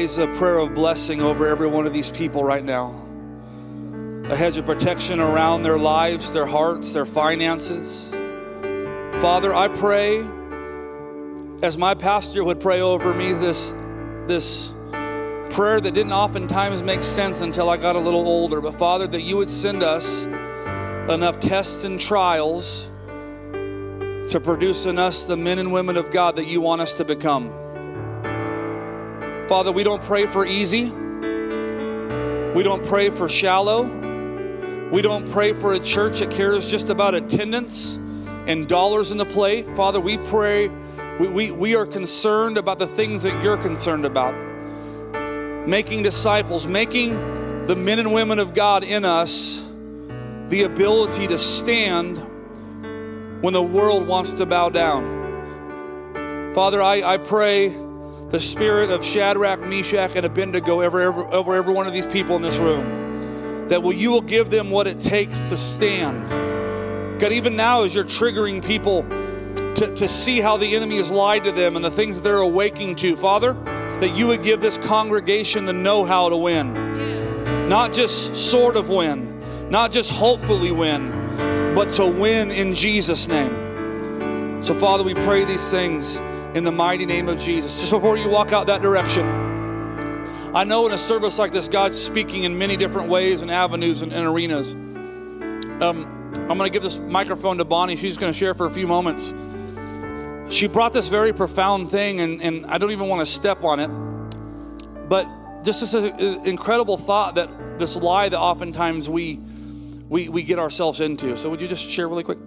[0.09, 2.94] Prays a prayer of blessing over every one of these people right now.
[4.30, 8.09] A hedge of protection around their lives, their hearts, their finances.
[9.20, 10.24] Father, I pray
[11.62, 13.74] as my pastor would pray over me this
[14.26, 14.72] this
[15.50, 18.62] prayer that didn't oftentimes make sense until I got a little older.
[18.62, 22.90] But Father, that you would send us enough tests and trials
[24.30, 27.04] to produce in us the men and women of God that you want us to
[27.04, 27.68] become.
[29.49, 30.90] Father, we don't pray for easy.
[30.90, 33.84] We don't pray for shallow.
[34.90, 37.96] We don't pray for a church that cares just about attendance
[38.46, 39.74] and dollars in the plate.
[39.74, 40.68] Father, we pray,
[41.18, 44.34] we, we, we are concerned about the things that you're concerned about
[45.66, 49.66] making disciples, making the men and women of God in us
[50.49, 52.18] the ability to stand
[53.42, 56.53] when the world wants to bow down.
[56.55, 57.88] Father, I, I pray
[58.31, 62.37] the spirit of Shadrach, Meshach, and Abednego over, over, over every one of these people
[62.37, 63.68] in this room.
[63.68, 66.29] That will you will give them what it takes to stand.
[67.20, 69.03] God, even now as you're triggering people
[69.74, 72.39] to, to see how the enemy has lied to them and the things that they're
[72.39, 73.55] awaking to, Father,
[74.01, 77.68] that you would give this congregation the know how to win.
[77.68, 81.11] Not just sort of win, not just hopefully win,
[81.74, 84.62] but to win in Jesus' name.
[84.62, 86.18] So, Father, we pray these things
[86.55, 87.78] in the mighty name of Jesus.
[87.78, 89.24] Just before you walk out that direction,
[90.55, 94.03] I know in a service like this, God's speaking in many different ways and avenues
[94.03, 94.72] and, and arenas.
[94.72, 97.96] Um, I'm going to give this microphone to Bonnie.
[97.96, 99.32] She's going to share for a few moments
[100.51, 103.80] she brought this very profound thing, and, and I don't even want to step on
[103.80, 103.88] it.
[105.09, 105.26] But
[105.62, 109.40] just this incredible thought that this lie that oftentimes we,
[110.09, 111.36] we, we get ourselves into.
[111.36, 112.38] So, would you just share really quick?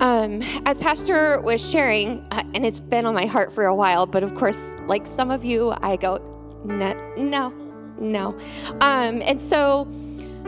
[0.00, 4.06] Um, as Pastor was sharing, uh, and it's been on my heart for a while,
[4.06, 6.16] but of course, like some of you, I go,
[6.64, 7.50] no, no,
[7.98, 8.28] no.
[8.80, 9.84] Um, and so,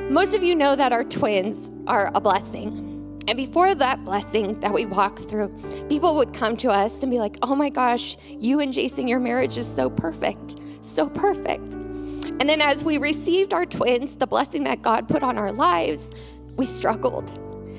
[0.08, 2.88] most of you know that our twins are a blessing.
[3.28, 5.48] And before that blessing that we walk through,
[5.90, 9.20] people would come to us and be like, oh my gosh, you and Jason, your
[9.20, 11.74] marriage is so perfect, so perfect.
[11.74, 16.08] And then as we received our twins, the blessing that God put on our lives,
[16.56, 17.30] we struggled.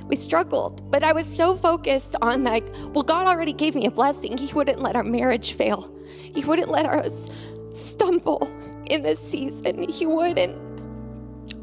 [0.07, 0.91] We struggled.
[0.91, 4.37] But I was so focused on, like, well, God already gave me a blessing.
[4.37, 5.93] He wouldn't let our marriage fail,
[6.35, 7.13] He wouldn't let us
[7.73, 8.49] stumble
[8.85, 9.89] in this season.
[9.89, 10.59] He wouldn't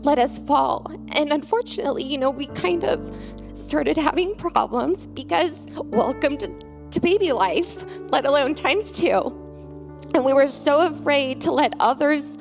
[0.05, 0.91] let us fall.
[1.13, 3.15] And unfortunately, you know, we kind of
[3.55, 6.49] started having problems because welcome to,
[6.91, 9.37] to baby life, let alone times two.
[10.15, 12.37] And we were so afraid to let others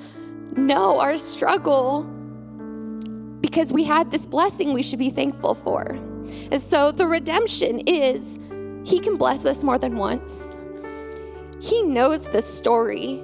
[0.56, 2.04] know our struggle
[3.42, 5.98] because we had this blessing we should be thankful for.
[6.52, 8.40] And so the redemption is
[8.84, 10.56] He can bless us more than once.
[11.60, 13.24] He knows the story.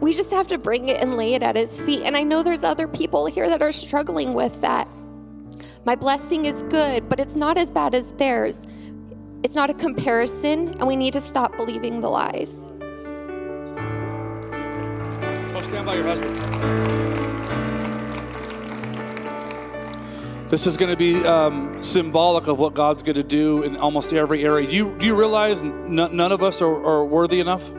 [0.00, 2.02] We just have to bring it and lay it at His feet.
[2.02, 4.88] And I know there's other people here that are struggling with that.
[5.84, 8.60] My blessing is good, but it's not as bad as theirs.
[9.42, 12.56] It's not a comparison, and we need to stop believing the lies.
[15.54, 17.27] Oh, stand by your husband.
[20.48, 24.14] This is going to be um, symbolic of what God's going to do in almost
[24.14, 24.66] every area.
[24.66, 27.68] Do you, do you realize n- none of us are, are worthy enough?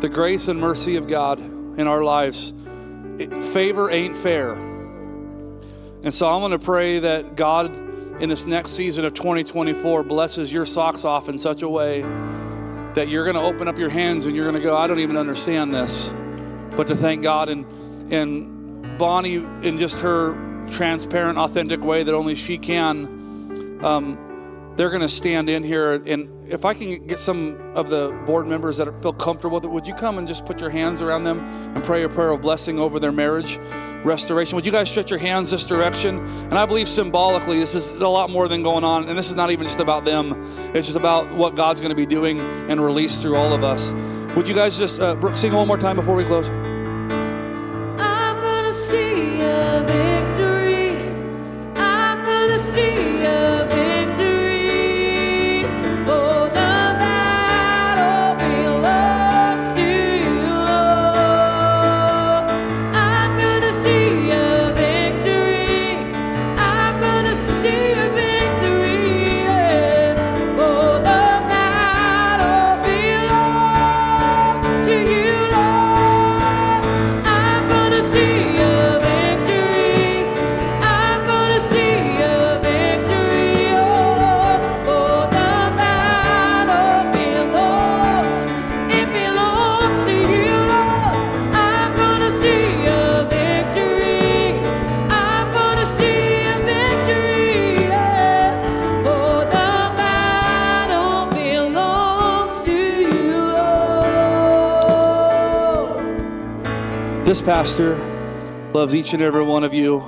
[0.00, 2.52] the grace and mercy of God in our lives
[3.18, 4.52] it, favor ain't fair.
[6.02, 7.74] And so I'm going to pray that God
[8.20, 13.08] in this next season of 2024 blesses your socks off in such a way that
[13.08, 15.16] you're going to open up your hands and you're going to go, I don't even
[15.16, 16.12] understand this.
[16.76, 17.64] But to thank God and
[18.10, 18.57] and
[18.98, 20.34] Bonnie in just her
[20.70, 23.06] transparent, authentic way that only she can.
[23.82, 24.24] Um,
[24.76, 28.46] they're going to stand in here and if i can get some of the board
[28.46, 31.24] members that feel comfortable with it would you come and just put your hands around
[31.24, 31.40] them
[31.74, 33.58] and pray a prayer of blessing over their marriage
[34.04, 34.56] restoration?
[34.56, 36.18] Would you guys stretch your hands this direction?
[36.18, 39.34] And i believe symbolically this is a lot more than going on and this is
[39.34, 40.32] not even just about them.
[40.74, 43.92] It's just about what god's going to be doing and release through all of us.
[44.36, 46.48] Would you guys just uh, sing one more time before we close
[107.58, 107.96] pastor
[108.72, 110.06] loves each and every one of you.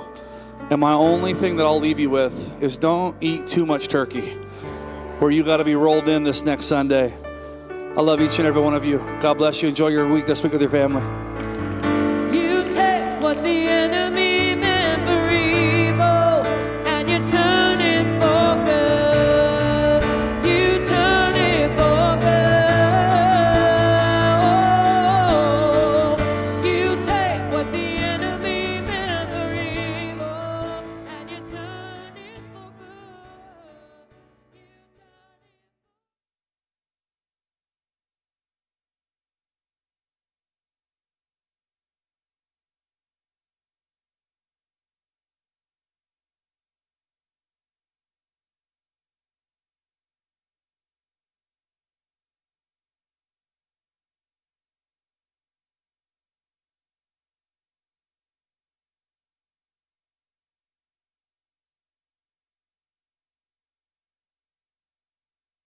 [0.69, 4.37] And my only thing that I'll leave you with is don't eat too much turkey,
[5.19, 7.13] or you got to be rolled in this next Sunday.
[7.69, 8.99] I love each and every one of you.
[9.19, 9.67] God bless you.
[9.67, 11.20] Enjoy your week this week with your family.